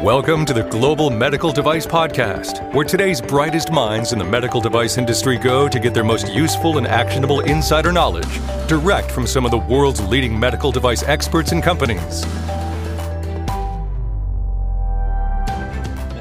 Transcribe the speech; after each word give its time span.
Welcome 0.00 0.44
to 0.46 0.52
the 0.52 0.64
Global 0.64 1.10
Medical 1.10 1.52
Device 1.52 1.86
Podcast, 1.86 2.74
where 2.74 2.84
today's 2.84 3.20
brightest 3.20 3.70
minds 3.70 4.12
in 4.12 4.18
the 4.18 4.24
medical 4.24 4.60
device 4.60 4.98
industry 4.98 5.36
go 5.36 5.68
to 5.68 5.78
get 5.78 5.94
their 5.94 6.02
most 6.02 6.32
useful 6.32 6.78
and 6.78 6.88
actionable 6.88 7.40
insider 7.40 7.92
knowledge 7.92 8.40
direct 8.66 9.12
from 9.12 9.28
some 9.28 9.44
of 9.44 9.52
the 9.52 9.58
world's 9.58 10.00
leading 10.00 10.36
medical 10.38 10.72
device 10.72 11.04
experts 11.04 11.52
and 11.52 11.62
companies. 11.62 12.24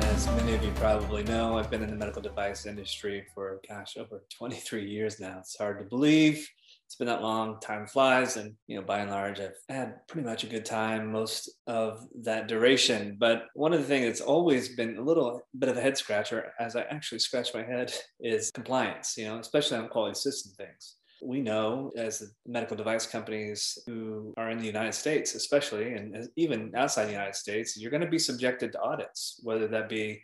As 0.03 0.27
many 0.27 0.53
of 0.53 0.63
you 0.63 0.71
probably 0.73 1.23
know, 1.23 1.57
I've 1.57 1.71
been 1.71 1.81
in 1.81 1.89
the 1.89 1.95
medical 1.95 2.21
device 2.21 2.67
industry 2.67 3.25
for, 3.33 3.61
gosh, 3.67 3.97
over 3.97 4.23
23 4.29 4.87
years 4.87 5.19
now. 5.19 5.39
It's 5.39 5.57
hard 5.57 5.79
to 5.79 5.85
believe 5.85 6.47
it's 6.91 6.97
been 6.97 7.07
that 7.07 7.21
long 7.21 7.57
time 7.61 7.87
flies 7.87 8.35
and 8.35 8.53
you 8.67 8.75
know 8.75 8.81
by 8.81 8.99
and 8.99 9.11
large 9.11 9.39
i've 9.39 9.55
had 9.69 10.05
pretty 10.07 10.27
much 10.27 10.43
a 10.43 10.47
good 10.47 10.65
time 10.65 11.09
most 11.09 11.49
of 11.65 12.05
that 12.23 12.49
duration. 12.49 13.15
But 13.17 13.45
one 13.53 13.71
of 13.71 13.79
the 13.79 13.85
things 13.85 14.07
that's 14.07 14.19
always 14.19 14.75
been 14.75 14.97
a 14.97 15.01
little 15.01 15.41
bit 15.57 15.69
of 15.69 15.77
a 15.77 15.81
head 15.81 15.97
scratcher 15.97 16.51
as 16.59 16.75
i 16.75 16.81
actually 16.81 17.19
scratch 17.19 17.53
my 17.53 17.63
head 17.63 17.93
is 18.19 18.51
compliance 18.51 19.15
you 19.17 19.23
know 19.23 19.39
especially 19.39 19.77
on 19.77 19.87
quality 19.87 20.15
system 20.15 20.51
things. 20.57 20.97
We 21.23 21.39
know 21.39 21.91
as 21.95 22.33
medical 22.45 22.75
device 22.75 23.05
companies 23.05 23.77
who 23.85 24.33
are 24.35 24.49
in 24.49 24.57
the 24.57 24.65
United 24.65 24.95
States, 24.95 25.35
especially, 25.35 25.93
and 25.93 26.27
even 26.35 26.73
outside 26.75 27.05
the 27.05 27.19
United 27.21 27.35
States, 27.35 27.77
you're 27.77 27.91
going 27.91 28.01
to 28.01 28.17
be 28.17 28.17
subjected 28.17 28.71
to 28.71 28.81
audits, 28.81 29.39
whether 29.43 29.67
that 29.67 29.87
be 29.87 30.19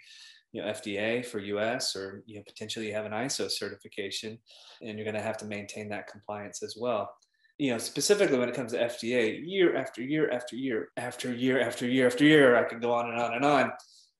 you 0.57 0.63
know 0.63 0.69
FDA 0.69 1.23
for 1.23 1.39
US 1.39 1.95
or 1.95 2.23
you 2.25 2.37
know 2.37 2.43
potentially 2.47 2.87
you 2.87 2.93
have 2.93 3.05
an 3.05 3.11
ISO 3.11 3.49
certification 3.49 4.39
and 4.81 4.97
you're 4.97 5.05
going 5.05 5.13
to 5.15 5.21
have 5.21 5.37
to 5.37 5.45
maintain 5.45 5.87
that 5.89 6.07
compliance 6.07 6.63
as 6.63 6.75
well. 6.79 7.13
You 7.59 7.71
know, 7.71 7.77
specifically 7.77 8.39
when 8.39 8.49
it 8.49 8.55
comes 8.55 8.71
to 8.71 8.79
FDA, 8.79 9.39
year 9.45 9.75
after 9.75 10.01
year 10.01 10.31
after 10.31 10.55
year 10.55 10.89
after 10.97 11.31
year 11.31 11.59
after 11.59 11.87
year 11.87 12.07
after 12.07 12.23
year, 12.23 12.55
I 12.55 12.63
could 12.63 12.81
go 12.81 12.91
on 12.91 13.09
and 13.09 13.19
on 13.19 13.33
and 13.35 13.45
on. 13.45 13.71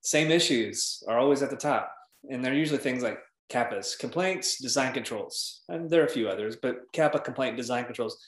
Same 0.02 0.31
issues 0.31 1.04
are 1.08 1.20
always 1.20 1.42
at 1.42 1.50
the 1.50 1.55
top. 1.55 1.92
And 2.30 2.44
they're 2.44 2.54
usually 2.54 2.80
things 2.80 3.04
like 3.04 3.20
CAPAs, 3.52 3.98
complaints, 3.98 4.59
design 4.59 4.94
controls. 4.94 5.61
And 5.70 5.89
there 5.89 6.02
are 6.02 6.08
a 6.08 6.17
few 6.17 6.30
others, 6.30 6.56
but 6.56 6.92
CAPA 6.94 7.23
complaint 7.23 7.58
design 7.58 7.86
controls 7.86 8.23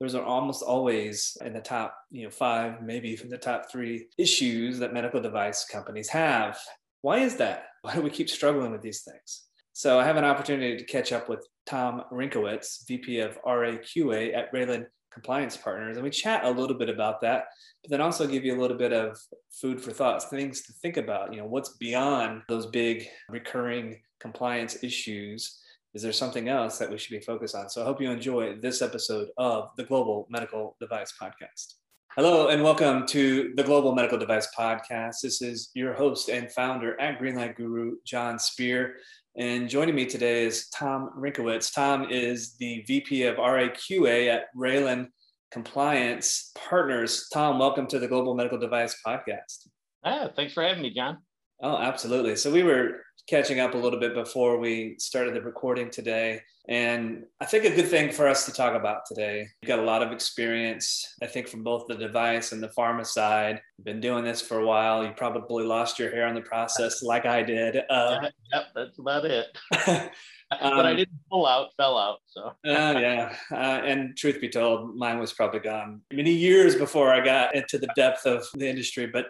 those 0.00 0.14
are 0.16 0.24
almost 0.24 0.62
always 0.62 1.36
in 1.44 1.52
the 1.52 1.60
top 1.60 1.96
you 2.10 2.24
know 2.24 2.30
five 2.30 2.82
maybe 2.82 3.08
even 3.10 3.28
the 3.28 3.38
top 3.38 3.70
three 3.70 4.08
issues 4.18 4.78
that 4.78 4.92
medical 4.92 5.20
device 5.20 5.64
companies 5.64 6.08
have 6.08 6.58
why 7.04 7.18
is 7.18 7.36
that? 7.36 7.66
Why 7.82 7.96
do 7.96 8.00
we 8.00 8.08
keep 8.08 8.30
struggling 8.30 8.72
with 8.72 8.80
these 8.80 9.02
things? 9.02 9.42
So 9.74 10.00
I 10.00 10.04
have 10.04 10.16
an 10.16 10.24
opportunity 10.24 10.78
to 10.78 10.84
catch 10.84 11.12
up 11.12 11.28
with 11.28 11.46
Tom 11.66 12.04
Rinkowitz, 12.10 12.86
VP 12.88 13.18
of 13.18 13.38
RAQA 13.42 14.34
at 14.34 14.50
Raland 14.54 14.86
Compliance 15.12 15.54
Partners, 15.54 15.98
and 15.98 16.02
we 16.02 16.08
chat 16.08 16.46
a 16.46 16.50
little 16.50 16.78
bit 16.78 16.88
about 16.88 17.20
that, 17.20 17.44
but 17.82 17.90
then 17.90 18.00
also 18.00 18.26
give 18.26 18.42
you 18.42 18.58
a 18.58 18.60
little 18.60 18.78
bit 18.78 18.94
of 18.94 19.18
food 19.50 19.82
for 19.82 19.90
thoughts, 19.92 20.24
things 20.24 20.62
to 20.62 20.72
think 20.72 20.96
about. 20.96 21.34
You 21.34 21.40
know, 21.40 21.46
what's 21.46 21.76
beyond 21.76 22.40
those 22.48 22.64
big 22.64 23.06
recurring 23.28 24.00
compliance 24.18 24.82
issues? 24.82 25.60
Is 25.92 26.00
there 26.00 26.10
something 26.10 26.48
else 26.48 26.78
that 26.78 26.90
we 26.90 26.96
should 26.96 27.18
be 27.18 27.20
focused 27.20 27.54
on? 27.54 27.68
So 27.68 27.82
I 27.82 27.84
hope 27.84 28.00
you 28.00 28.10
enjoy 28.10 28.56
this 28.62 28.80
episode 28.80 29.28
of 29.36 29.68
the 29.76 29.84
Global 29.84 30.26
Medical 30.30 30.74
Device 30.80 31.12
Podcast. 31.20 31.74
Hello 32.16 32.46
and 32.46 32.62
welcome 32.62 33.04
to 33.08 33.52
the 33.56 33.64
Global 33.64 33.92
Medical 33.92 34.16
Device 34.16 34.46
Podcast. 34.56 35.16
This 35.20 35.42
is 35.42 35.70
your 35.74 35.94
host 35.94 36.28
and 36.28 36.48
founder 36.52 36.98
at 37.00 37.18
Greenlight 37.18 37.56
Guru, 37.56 37.96
Jon 38.06 38.38
Speer. 38.38 38.98
And 39.36 39.68
joining 39.68 39.96
me 39.96 40.06
today 40.06 40.44
is 40.44 40.68
Tom 40.68 41.10
Rinkowitz. 41.18 41.74
Tom 41.74 42.08
is 42.08 42.54
the 42.58 42.84
VP 42.86 43.24
of 43.24 43.38
RAQA 43.38 44.28
at 44.32 44.44
Raland 44.56 45.08
Compliance 45.50 46.52
Partners. 46.54 47.26
Tom, 47.32 47.58
welcome 47.58 47.88
to 47.88 47.98
the 47.98 48.06
Global 48.06 48.36
Medical 48.36 48.58
Device 48.58 48.96
Podcast. 49.04 49.66
Ah, 50.04 50.28
thanks 50.36 50.52
for 50.52 50.62
having 50.62 50.84
me, 50.84 50.94
John. 50.94 51.18
Oh, 51.60 51.78
absolutely. 51.78 52.36
So 52.36 52.52
we 52.52 52.62
were 52.62 53.00
catching 53.26 53.60
up 53.60 53.74
a 53.74 53.78
little 53.78 53.98
bit 53.98 54.14
before 54.14 54.58
we 54.58 54.96
started 54.98 55.34
the 55.34 55.40
recording 55.40 55.90
today. 55.90 56.40
And 56.68 57.24
I 57.40 57.44
think 57.44 57.64
a 57.64 57.74
good 57.74 57.88
thing 57.88 58.10
for 58.10 58.26
us 58.26 58.46
to 58.46 58.52
talk 58.52 58.74
about 58.74 59.04
today, 59.06 59.46
you've 59.60 59.68
got 59.68 59.78
a 59.78 59.82
lot 59.82 60.02
of 60.02 60.12
experience, 60.12 61.06
I 61.22 61.26
think, 61.26 61.46
from 61.46 61.62
both 61.62 61.86
the 61.88 61.94
device 61.94 62.52
and 62.52 62.62
the 62.62 62.68
pharma 62.68 63.04
side. 63.04 63.60
You've 63.76 63.84
been 63.84 64.00
doing 64.00 64.24
this 64.24 64.40
for 64.40 64.58
a 64.58 64.66
while. 64.66 65.04
You 65.04 65.12
probably 65.14 65.64
lost 65.64 65.98
your 65.98 66.10
hair 66.10 66.26
in 66.26 66.34
the 66.34 66.40
process 66.40 67.02
like 67.02 67.26
I 67.26 67.42
did. 67.42 67.76
Uh, 67.90 68.18
yeah, 68.22 68.28
yep, 68.52 68.64
that's 68.74 68.98
about 68.98 69.26
it. 69.26 69.46
um, 69.86 70.08
but 70.50 70.86
I 70.86 70.90
um, 70.90 70.96
didn't 70.96 71.18
pull 71.30 71.46
out, 71.46 71.68
fell 71.76 71.98
out. 71.98 72.20
So, 72.26 72.44
uh, 72.44 72.52
yeah. 72.64 73.36
Uh, 73.50 73.82
and 73.84 74.16
truth 74.16 74.40
be 74.40 74.48
told, 74.48 74.96
mine 74.96 75.18
was 75.18 75.34
probably 75.34 75.60
gone 75.60 76.00
many 76.12 76.32
years 76.32 76.76
before 76.76 77.12
I 77.12 77.22
got 77.22 77.54
into 77.54 77.76
the 77.76 77.88
depth 77.94 78.24
of 78.24 78.46
the 78.54 78.68
industry. 78.68 79.06
But 79.06 79.26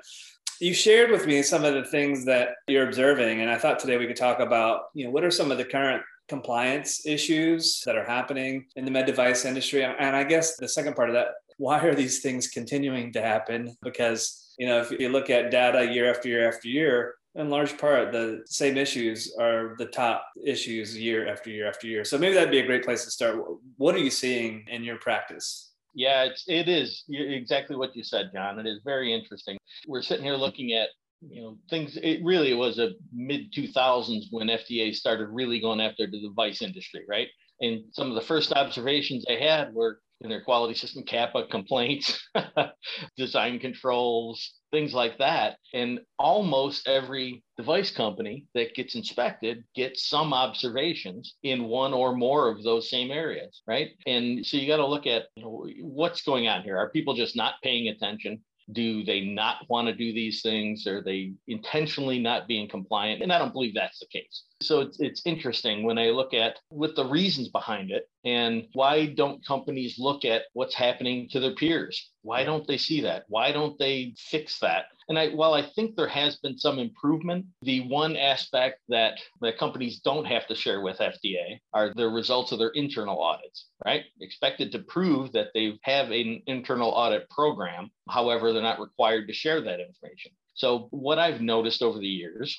you 0.65 0.73
shared 0.73 1.11
with 1.11 1.27
me 1.27 1.43
some 1.43 1.65
of 1.65 1.75
the 1.75 1.85
things 1.85 2.25
that 2.25 2.49
you're 2.69 2.89
observing 2.89 3.41
and 3.43 3.51
i 3.51 3.59
thought 3.59 3.79
today 3.79 3.99
we 3.99 4.07
could 4.07 4.17
talk 4.17 4.41
about 4.41 4.83
you 4.95 5.05
know 5.05 5.11
what 5.11 5.25
are 5.25 5.31
some 5.31 5.51
of 5.51 5.59
the 5.59 5.65
current 5.65 6.03
compliance 6.29 7.05
issues 7.07 7.83
that 7.85 7.97
are 7.97 8.05
happening 8.05 8.65
in 8.77 8.85
the 8.85 8.91
med 8.91 9.07
device 9.07 9.45
industry? 9.45 9.85
And 9.85 10.17
i 10.17 10.25
guess 10.25 10.57
the 10.57 10.69
second 10.69 10.97
part 10.97 11.11
of 11.11 11.15
that 11.15 11.29
why 11.59 11.81
are 11.81 11.95
these 11.95 12.21
things 12.21 12.49
continuing 12.49 13.13
to 13.13 13.23
happen? 13.23 13.77
Because 13.83 14.55
you 14.59 14.67
know 14.67 14.81
if 14.81 14.91
you 14.91 15.09
look 15.09 15.31
at 15.31 15.51
data 15.51 15.85
year 15.85 16.11
after 16.11 16.29
year 16.29 16.49
after 16.49 16.69
year 16.69 17.15
in 17.37 17.51
large 17.51 17.77
part 17.79 18.13
the 18.13 18.43
same 18.47 18.77
issues 18.77 19.35
are 19.39 19.75
the 19.79 19.87
top 19.87 20.25
issues 20.45 20.97
year 20.97 21.29
after 21.29 21.51
year 21.51 21.69
after 21.69 21.87
year. 21.87 22.05
So 22.05 22.19
maybe 22.19 22.35
that'd 22.35 22.51
be 22.51 22.61
a 22.61 22.67
great 22.67 22.85
place 22.85 23.05
to 23.05 23.11
start. 23.11 23.37
What 23.77 23.95
are 23.95 23.99
you 23.99 24.11
seeing 24.11 24.65
in 24.69 24.85
your 24.85 24.99
practice 24.99 25.74
yeah, 25.95 26.25
it's, 26.25 26.45
it 26.49 26.69
is 26.69 27.05
exactly 27.09 27.77
what 27.77 27.95
you 27.97 28.03
said, 28.03 28.31
John. 28.35 28.59
It 28.59 28.67
is 28.67 28.81
very 28.85 29.15
interesting. 29.15 29.57
We're 29.87 30.03
sitting 30.03 30.25
here 30.25 30.35
looking 30.35 30.73
at 30.73 30.89
you 31.31 31.43
know 31.43 31.59
things 31.71 31.97
it 32.03 32.23
really 32.23 32.55
was 32.55 32.79
a 32.79 32.91
mid 33.13 33.53
2000s 33.53 34.25
when 34.31 34.49
fda 34.49 34.95
started 34.95 35.29
really 35.31 35.61
going 35.61 35.81
after 35.81 36.07
the 36.07 36.21
device 36.21 36.61
industry 36.61 37.01
right 37.09 37.29
and 37.61 37.85
some 37.93 38.09
of 38.09 38.15
the 38.15 38.21
first 38.21 38.53
observations 38.53 39.25
they 39.27 39.41
had 39.41 39.73
were 39.73 40.01
in 40.21 40.31
their 40.31 40.43
quality 40.43 40.75
system 40.75 41.03
CAPA 41.05 41.49
complaints, 41.51 42.29
design 43.17 43.59
controls, 43.59 44.55
things 44.73 44.95
like 44.95 45.19
that. 45.19 45.59
And 45.73 46.01
almost 46.19 46.89
every 46.89 47.45
device 47.57 47.91
company 47.91 48.47
that 48.55 48.75
gets 48.75 48.95
inspected 48.95 49.65
gets 49.75 50.09
some 50.09 50.33
observations 50.33 51.35
in 51.43 51.65
one 51.65 51.93
or 51.93 52.15
more 52.17 52.51
of 52.51 52.63
those 52.63 52.91
same 52.91 53.11
areas, 53.11 53.63
right? 53.67 53.91
And 54.07 54.45
so 54.45 54.57
you 54.57 54.67
got 54.67 54.79
to 54.79 54.87
look 54.87 55.07
at 55.07 55.25
you 55.37 55.43
know, 55.43 55.67
what's 55.83 56.23
going 56.23 56.49
on 56.49 56.63
here. 56.63 56.77
Are 56.77 56.91
people 56.91 57.15
just 57.15 57.37
not 57.37 57.55
paying 57.63 57.89
attention? 57.89 58.43
Do 58.73 59.05
they 59.05 59.21
not 59.21 59.59
want 59.69 59.89
to 59.89 59.95
do 59.95 60.15
these 60.15 60.41
things? 60.41 60.87
Are 60.87 61.03
they 61.03 61.35
intentionally 61.47 62.19
not 62.19 62.49
being 62.49 62.69
compliant? 62.69 63.23
And 63.23 63.31
I 63.31 63.39
don't 63.39 63.53
believe 63.53 63.75
that's 63.75 63.99
the 63.99 64.07
case. 64.07 64.45
So 64.67 64.81
it's, 64.81 64.99
it's 65.01 65.23
interesting 65.25 65.85
when 65.85 65.99
I 65.99 66.07
look 66.11 66.35
at 66.35 66.59
with 66.71 66.97
the 66.97 67.05
reasons 67.05 67.49
behind 67.49 67.91
it 67.91 68.09
and 68.25 68.67
why 68.73 69.07
don't 69.07 69.45
companies 69.47 69.97
look 69.99 70.25
at 70.25 70.43
what's 70.55 70.75
happening 70.75 71.29
to 71.31 71.41
their 71.41 71.55
peers? 71.55 72.11
Why 72.23 72.45
don't 72.45 72.67
they 72.67 72.79
see 72.79 73.03
that? 73.03 73.25
Why 73.29 73.53
don't 73.53 73.79
they 73.79 74.15
fix 74.17 74.59
that? 74.61 74.87
And 75.09 75.19
I, 75.19 75.29
while 75.31 75.53
I 75.53 75.63
think 75.75 75.97
there 75.97 76.09
has 76.09 76.37
been 76.37 76.57
some 76.57 76.79
improvement, 76.79 77.45
the 77.61 77.87
one 77.89 78.17
aspect 78.17 78.81
that 78.89 79.19
the 79.43 79.53
companies 79.53 80.01
don't 80.01 80.25
have 80.25 80.47
to 80.47 80.55
share 80.55 80.81
with 80.81 80.99
FDA 80.99 81.61
are 81.75 81.93
the 81.95 82.09
results 82.09 82.53
of 82.53 82.59
their 82.59 82.71
internal 82.71 83.21
audits, 83.21 83.67
right? 83.85 84.05
Expected 84.21 84.73
to 84.73 84.79
prove 84.79 85.33
that 85.33 85.49
they 85.53 85.79
have 85.83 86.11
an 86.11 86.43
internal 86.47 86.89
audit 86.89 87.29
program. 87.29 87.91
However, 88.09 88.53
they're 88.53 88.63
not 88.63 88.81
required 88.81 89.29
to 89.29 89.35
share 89.35 89.61
that 89.61 89.81
information. 89.81 90.33
So, 90.55 90.89
what 90.91 91.19
I've 91.19 91.41
noticed 91.41 91.83
over 91.83 91.99
the 91.99 92.07
years, 92.07 92.57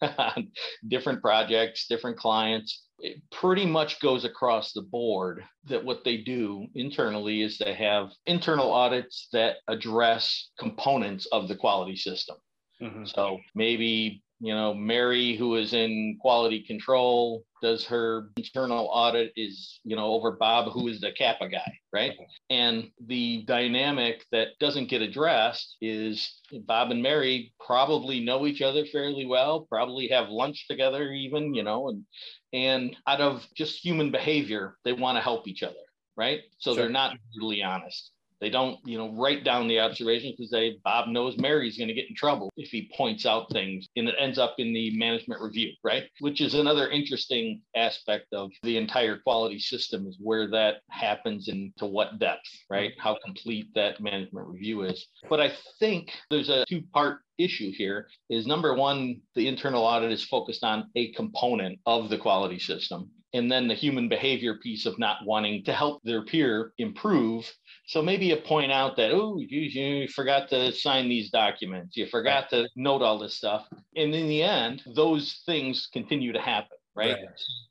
different 0.88 1.20
projects, 1.20 1.86
different 1.88 2.16
clients, 2.16 2.84
it 3.00 3.20
pretty 3.32 3.66
much 3.66 4.00
goes 4.00 4.24
across 4.24 4.72
the 4.72 4.82
board 4.82 5.44
that 5.64 5.84
what 5.84 6.04
they 6.04 6.18
do 6.18 6.66
internally 6.76 7.42
is 7.42 7.58
they 7.58 7.74
have 7.74 8.10
internal 8.26 8.72
audits 8.72 9.28
that 9.32 9.56
address 9.66 10.50
components 10.58 11.26
of 11.32 11.48
the 11.48 11.56
quality 11.56 11.96
system. 11.96 12.36
Mm-hmm. 12.80 13.06
So 13.06 13.38
maybe 13.56 14.22
you 14.42 14.52
know 14.52 14.74
mary 14.74 15.36
who 15.36 15.54
is 15.54 15.72
in 15.72 16.18
quality 16.20 16.60
control 16.62 17.44
does 17.62 17.84
her 17.86 18.28
internal 18.36 18.88
audit 18.92 19.32
is 19.36 19.80
you 19.84 19.94
know 19.94 20.06
over 20.06 20.32
bob 20.32 20.72
who 20.72 20.88
is 20.88 21.00
the 21.00 21.12
CAPA 21.12 21.48
guy 21.48 21.78
right? 21.92 22.12
And 22.50 22.90
the 23.06 23.44
dynamic 23.46 24.24
that 24.32 24.58
doesn't 24.58 24.88
get 24.88 25.00
addressed 25.02 25.76
is 25.80 26.40
bob 26.66 26.90
and 26.90 27.02
mary 27.02 27.52
probably 27.64 28.20
know 28.20 28.46
each 28.46 28.62
other 28.62 28.84
fairly 28.86 29.26
well 29.26 29.66
probably 29.70 30.08
have 30.08 30.28
lunch 30.28 30.66
together 30.68 31.12
even 31.12 31.54
you 31.54 31.62
know 31.62 31.88
and 31.88 32.04
and 32.52 32.96
out 33.06 33.20
of 33.20 33.46
just 33.56 33.84
human 33.84 34.10
behavior 34.10 34.76
they 34.84 34.92
want 34.92 35.16
to 35.16 35.22
help 35.22 35.46
each 35.46 35.62
other 35.62 35.76
right? 36.16 36.40
So 36.58 36.72
sure. 36.72 36.82
they're 36.82 36.92
not 36.92 37.16
brutally 37.32 37.62
honest 37.62 38.10
They 38.42 38.50
don't, 38.50 38.76
you 38.84 38.98
know, 38.98 39.14
write 39.14 39.44
down 39.44 39.68
the 39.68 39.78
observations 39.78 40.34
because 40.36 40.50
they 40.50 40.78
Bob 40.82 41.06
knows 41.08 41.38
Mary's 41.38 41.78
going 41.78 41.86
to 41.86 41.94
get 41.94 42.08
in 42.08 42.16
trouble 42.16 42.50
if 42.56 42.70
he 42.70 42.90
points 42.96 43.24
out 43.24 43.52
things 43.52 43.88
and 43.94 44.08
it 44.08 44.16
ends 44.18 44.36
up 44.36 44.56
in 44.58 44.72
the 44.74 44.90
management 44.98 45.40
review, 45.40 45.70
right? 45.84 46.04
Which 46.18 46.40
is 46.40 46.54
another 46.54 46.90
interesting 46.90 47.62
aspect 47.76 48.26
of 48.32 48.50
the 48.64 48.76
entire 48.76 49.18
quality 49.18 49.60
system 49.60 50.08
is 50.08 50.18
where 50.20 50.50
that 50.50 50.78
happens 50.90 51.46
and 51.46 51.72
to 51.78 51.86
what 51.86 52.18
depth, 52.18 52.50
right? 52.68 52.90
How 52.98 53.16
complete 53.24 53.68
that 53.76 54.00
management 54.00 54.48
review 54.48 54.82
is. 54.82 55.06
But 55.30 55.40
I 55.40 55.52
think 55.78 56.10
there's 56.28 56.48
a 56.48 56.64
two-part 56.68 57.20
issue 57.38 57.70
here 57.70 58.08
is 58.28 58.46
number 58.46 58.74
one, 58.74 59.20
the 59.36 59.46
internal 59.46 59.84
audit 59.84 60.10
is 60.10 60.24
focused 60.24 60.64
on 60.64 60.90
a 60.96 61.12
component 61.12 61.78
of 61.86 62.10
the 62.10 62.18
quality 62.18 62.58
system. 62.58 63.08
And 63.34 63.50
then 63.50 63.66
the 63.66 63.74
human 63.74 64.08
behavior 64.08 64.56
piece 64.56 64.84
of 64.86 64.98
not 64.98 65.24
wanting 65.24 65.64
to 65.64 65.72
help 65.72 66.02
their 66.02 66.24
peer 66.24 66.72
improve. 66.78 67.50
So 67.86 68.02
maybe 68.02 68.26
you 68.26 68.36
point 68.36 68.72
out 68.72 68.96
that, 68.96 69.12
oh, 69.12 69.38
you, 69.38 69.60
you 69.60 70.08
forgot 70.08 70.48
to 70.50 70.72
sign 70.72 71.08
these 71.08 71.30
documents, 71.30 71.96
you 71.96 72.06
forgot 72.06 72.50
to 72.50 72.68
note 72.76 73.02
all 73.02 73.18
this 73.18 73.34
stuff. 73.34 73.66
And 73.96 74.14
in 74.14 74.28
the 74.28 74.42
end, 74.42 74.82
those 74.94 75.42
things 75.46 75.88
continue 75.92 76.32
to 76.32 76.40
happen. 76.40 76.76
Right? 76.94 77.12
right? 77.14 77.24